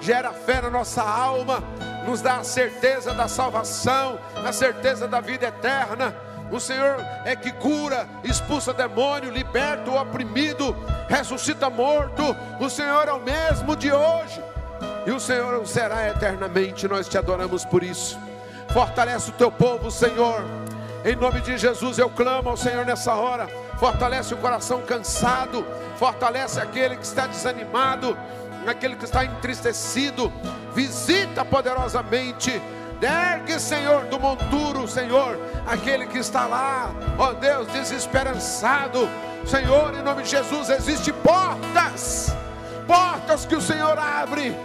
gera 0.00 0.30
fé 0.30 0.60
na 0.60 0.70
nossa 0.70 1.02
alma, 1.02 1.60
nos 2.06 2.20
dá 2.20 2.36
a 2.36 2.44
certeza 2.44 3.12
da 3.12 3.26
salvação, 3.26 4.16
a 4.36 4.52
certeza 4.52 5.08
da 5.08 5.20
vida 5.20 5.48
eterna. 5.48 6.14
O 6.48 6.60
Senhor 6.60 7.04
é 7.24 7.34
que 7.34 7.50
cura, 7.50 8.06
expulsa 8.22 8.72
demônio, 8.72 9.28
liberta 9.28 9.90
o 9.90 10.00
oprimido, 10.00 10.72
ressuscita 11.08 11.68
morto. 11.68 12.22
O 12.60 12.70
Senhor 12.70 13.08
é 13.08 13.12
o 13.12 13.20
mesmo 13.20 13.74
de 13.74 13.90
hoje. 13.90 14.40
E 15.04 15.10
o 15.10 15.18
Senhor 15.18 15.66
será 15.66 16.08
eternamente. 16.08 16.86
Nós 16.86 17.08
te 17.08 17.18
adoramos 17.18 17.64
por 17.64 17.82
isso. 17.82 18.25
Fortalece 18.72 19.30
o 19.30 19.32
teu 19.32 19.50
povo, 19.50 19.90
Senhor. 19.90 20.44
Em 21.04 21.14
nome 21.14 21.40
de 21.40 21.56
Jesus 21.56 21.98
eu 21.98 22.10
clamo 22.10 22.50
ao 22.50 22.56
Senhor 22.56 22.84
nessa 22.84 23.14
hora. 23.14 23.48
fortalece 23.78 24.32
o 24.32 24.38
coração 24.38 24.80
cansado, 24.82 25.64
fortalece 25.96 26.58
aquele 26.58 26.96
que 26.96 27.04
está 27.04 27.26
desanimado, 27.26 28.16
aquele 28.66 28.96
que 28.96 29.04
está 29.04 29.24
entristecido. 29.24 30.32
Visita 30.74 31.44
poderosamente. 31.44 32.60
Ergue, 33.00 33.60
Senhor, 33.60 34.04
do 34.06 34.18
monturo, 34.18 34.88
Senhor, 34.88 35.38
aquele 35.66 36.06
que 36.06 36.18
está 36.18 36.46
lá, 36.46 36.94
ó 37.18 37.34
Deus, 37.34 37.68
desesperançado. 37.68 39.08
Senhor, 39.46 39.94
em 39.94 40.02
nome 40.02 40.22
de 40.22 40.30
Jesus, 40.30 40.70
existem 40.70 41.12
portas, 41.14 42.34
portas 42.86 43.44
que 43.44 43.54
o 43.54 43.60
Senhor 43.60 43.98
abre. 43.98 44.56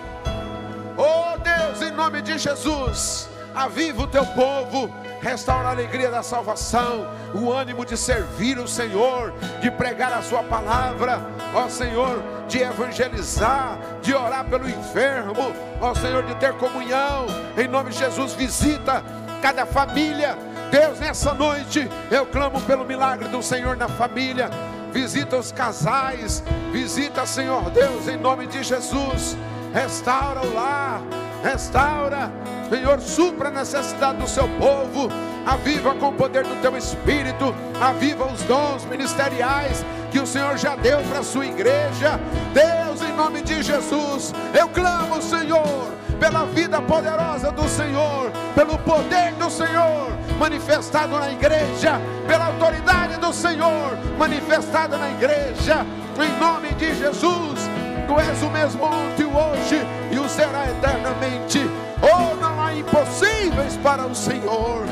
Oh 0.98 1.38
Deus, 1.38 1.82
em 1.82 1.92
nome 1.92 2.22
de 2.22 2.38
Jesus, 2.38 3.30
aviva 3.54 4.04
o 4.04 4.08
teu 4.08 4.26
povo, 4.26 4.94
restaura 5.22 5.70
a 5.70 5.72
alegria 5.72 6.10
da 6.10 6.24
salvação, 6.24 7.08
o 7.34 7.52
ânimo 7.52 7.86
de 7.86 7.96
servir 7.98 8.58
o 8.58 8.68
Senhor, 8.68 9.34
de 9.62 9.70
pregar 9.70 10.14
a 10.14 10.22
Sua 10.22 10.44
palavra, 10.44 11.22
ó 11.54 11.68
Senhor, 11.70 12.22
de 12.48 12.60
evangelizar, 12.60 13.78
de 14.02 14.14
orar 14.14 14.46
pelo 14.46 14.68
enfermo, 14.70 15.54
ó 15.80 15.94
Senhor, 15.94 16.24
de 16.24 16.36
ter 16.36 16.54
comunhão, 16.54 17.26
em 17.58 17.68
nome 17.68 17.92
de 17.92 18.00
Jesus, 18.00 18.34
visita 18.34 19.04
cada 19.42 19.66
família. 19.66 20.38
Deus, 20.72 21.00
nessa 21.00 21.34
noite, 21.34 21.90
eu 22.10 22.26
clamo 22.26 22.62
pelo 22.62 22.86
milagre 22.86 23.28
do 23.28 23.44
Senhor 23.44 23.76
na 23.76 23.90
família. 23.90 24.50
Visita 24.94 25.38
os 25.38 25.52
casais, 25.52 26.44
visita, 26.72 27.26
Senhor 27.26 27.70
Deus, 27.72 28.08
em 28.08 28.18
nome 28.18 28.48
de 28.48 28.64
Jesus. 28.64 29.38
Restaura 29.74 30.42
o 30.42 30.54
lar, 30.54 31.02
restaura, 31.44 32.32
Senhor, 32.70 33.00
supra 33.02 33.50
a 33.50 33.52
necessidade 33.52 34.20
do 34.20 34.28
seu 34.28 34.48
povo, 34.60 35.10
aviva 35.46 35.94
com 35.96 36.10
o 36.10 36.14
poder 36.14 36.44
do 36.44 36.62
teu 36.62 36.78
Espírito, 36.78 37.54
aviva 37.82 38.26
os 38.26 38.42
dons 38.44 38.86
ministeriais 38.86 39.84
que 40.12 40.20
o 40.20 40.28
Senhor 40.28 40.58
já 40.58 40.76
deu 40.76 41.02
para 41.04 41.20
a 41.20 41.24
sua 41.24 41.46
igreja. 41.46 42.20
Deus, 42.54 43.02
em 43.02 43.14
nome 43.14 43.42
de 43.42 43.62
Jesus, 43.64 44.34
eu 44.54 44.70
clamo, 44.70 45.22
Senhor, 45.22 45.92
pela 46.20 46.46
vida 46.46 46.82
poderosa 46.82 47.52
do 47.52 47.68
Senhor, 47.68 48.32
pelo 48.56 48.78
poder 48.80 49.34
do 49.34 49.50
Senhor 49.50 50.12
manifestado 50.40 51.18
na 51.18 51.32
igreja, 51.32 52.00
pela 52.28 52.46
autoridade 52.46 53.18
do 53.18 53.34
Senhor 53.34 53.98
manifestada 54.18 54.98
na 54.98 55.10
igreja, 55.10 55.86
em 56.18 56.40
nome 56.40 56.70
de 56.76 56.96
Jesus. 56.96 57.81
Tu 58.12 58.20
és 58.20 58.44
o 58.44 58.50
mesmo 58.50 58.84
ontem, 58.84 59.24
hoje 59.24 59.88
e 60.12 60.20
o 60.20 60.28
será 60.28 60.70
eternamente. 60.70 61.62
Oh, 62.02 62.36
não 62.36 62.62
há 62.62 62.76
impossíveis 62.76 63.78
para 63.78 64.06
o 64.06 64.14
Senhor. 64.14 64.84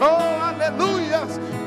Oh, 0.00 0.42
aleluia! 0.42 1.20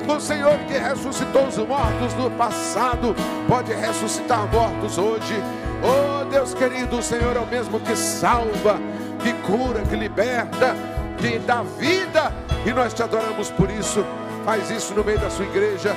O 0.06 0.20
Senhor 0.20 0.58
que 0.68 0.78
ressuscitou 0.78 1.48
os 1.48 1.56
mortos 1.60 2.14
no 2.16 2.30
passado, 2.32 3.16
pode 3.48 3.74
ressuscitar 3.74 4.52
mortos 4.52 4.98
hoje. 4.98 5.42
Oh, 5.82 6.26
Deus 6.26 6.54
querido, 6.54 6.98
o 6.98 7.02
Senhor 7.02 7.38
é 7.38 7.40
o 7.40 7.48
mesmo 7.48 7.80
que 7.80 7.96
salva, 7.96 8.78
que 9.24 9.32
cura, 9.50 9.84
que 9.84 9.96
liberta, 9.96 10.76
que 11.20 11.40
dá 11.40 11.64
vida. 11.80 12.34
E 12.66 12.74
nós 12.74 12.94
te 12.94 13.02
adoramos 13.02 13.50
por 13.50 13.72
isso. 13.72 14.04
Faz 14.44 14.70
isso 14.70 14.94
no 14.94 15.06
meio 15.06 15.20
da 15.20 15.30
sua 15.30 15.46
igreja. 15.46 15.96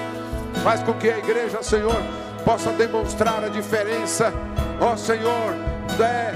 Faz 0.63 0.85
com 0.85 0.93
que 0.93 1.11
a 1.11 1.19
igreja, 1.19 1.65
Senhor, 1.65 2.01
possa 2.45 2.71
demonstrar 2.71 3.43
a 3.43 3.49
diferença 3.49 4.33
ó 4.81 4.97
Senhor, 4.97 5.55
é, 6.01 6.33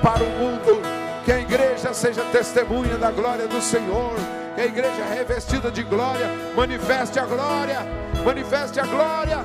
para 0.00 0.22
o 0.22 0.30
mundo, 0.30 0.80
que 1.24 1.32
a 1.32 1.40
igreja 1.40 1.92
seja 1.92 2.22
testemunha 2.30 2.96
da 2.96 3.10
glória 3.10 3.48
do 3.48 3.60
Senhor, 3.60 4.14
que 4.54 4.60
a 4.60 4.66
igreja 4.66 5.04
revestida 5.04 5.70
de 5.70 5.82
glória 5.82 6.28
manifeste 6.54 7.18
a 7.18 7.24
glória, 7.24 7.80
manifeste 8.24 8.78
a 8.78 8.86
glória 8.86 9.38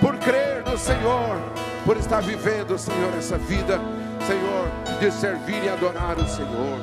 por 0.00 0.16
crer 0.18 0.62
no 0.64 0.78
Senhor, 0.78 1.36
por 1.84 1.96
estar 1.96 2.22
vivendo, 2.22 2.78
Senhor, 2.78 3.12
essa 3.18 3.38
vida, 3.38 3.80
Senhor, 4.26 4.98
de 5.00 5.10
servir 5.10 5.64
e 5.64 5.68
adorar 5.68 6.18
o 6.18 6.28
Senhor. 6.28 6.78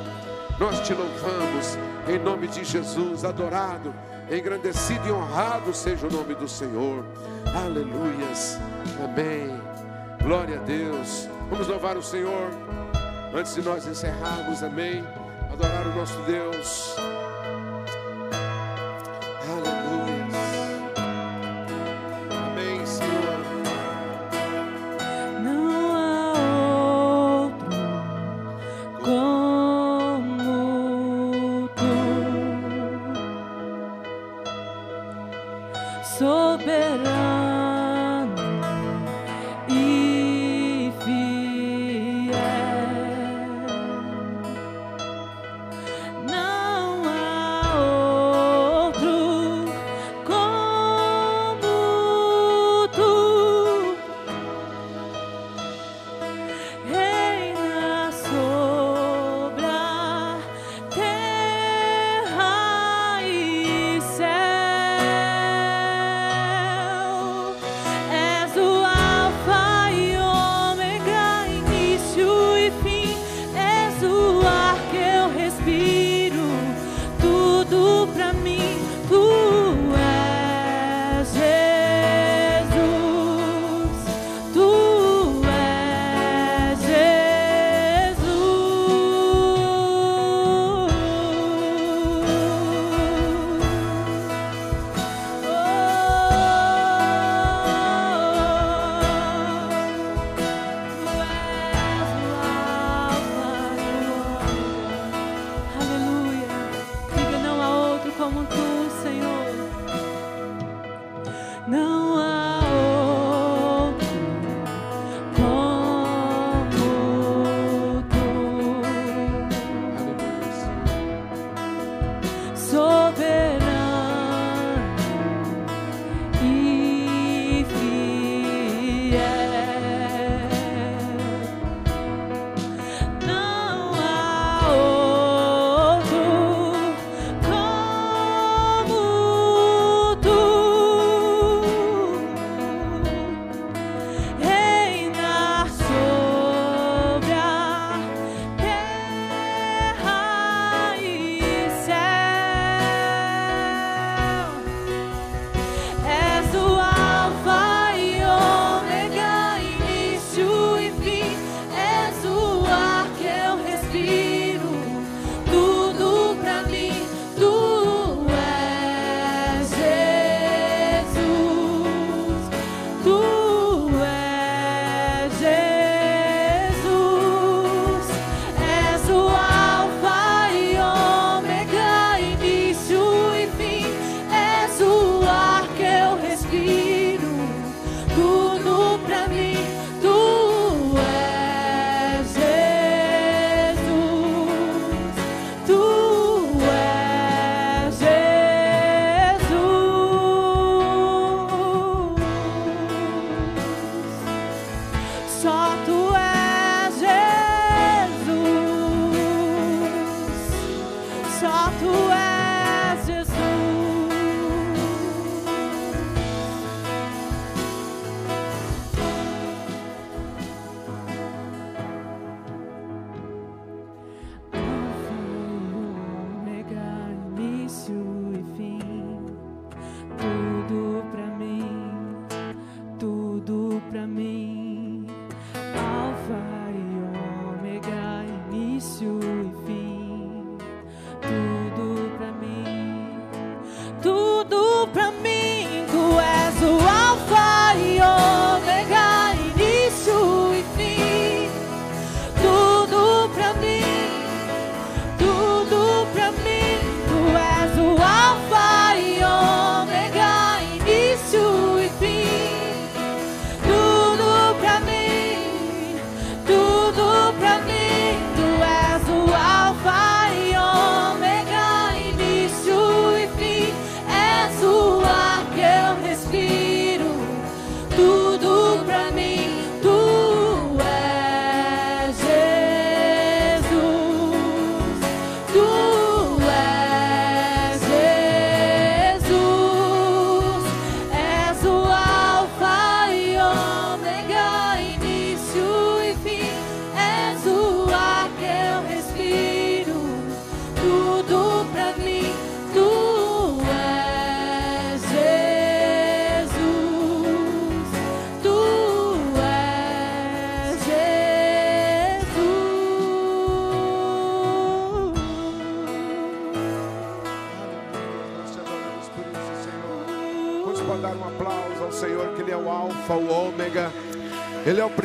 Nós 0.58 0.80
te 0.80 0.92
louvamos 0.92 1.78
em 2.08 2.18
nome 2.18 2.48
de 2.48 2.64
Jesus, 2.64 3.24
adorado, 3.24 3.94
engrandecido 4.30 5.08
e 5.08 5.12
honrado 5.12 5.72
seja 5.72 6.06
o 6.06 6.10
nome 6.10 6.34
do 6.34 6.48
Senhor. 6.48 7.04
Aleluias. 7.54 8.58
Amém. 9.02 9.69
Glória 10.22 10.60
a 10.60 10.62
Deus. 10.62 11.28
Vamos 11.48 11.66
louvar 11.66 11.96
o 11.96 12.02
Senhor. 12.02 12.50
Antes 13.34 13.54
de 13.54 13.62
nós 13.62 13.86
encerrarmos, 13.86 14.62
amém. 14.62 15.02
Adorar 15.50 15.86
o 15.86 15.94
nosso 15.94 16.18
Deus. 16.22 16.94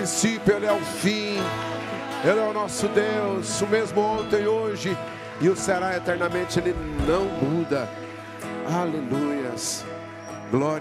Princípio, 0.06 0.56
Ele 0.56 0.68
é 0.68 0.72
o 0.72 0.80
fim, 0.80 1.38
Ele 2.24 2.40
é 2.40 2.48
o 2.48 2.54
nosso 2.54 2.88
Deus, 2.90 3.60
o 3.60 3.66
mesmo 3.68 4.00
ontem, 4.00 4.46
hoje 4.46 4.96
e 5.42 5.50
o 5.50 5.56
será 5.56 5.98
eternamente, 5.98 6.60
Ele 6.60 6.76
não 7.08 7.26
muda. 7.26 7.90
Aleluias. 8.72 9.84
Glória. 10.52 10.74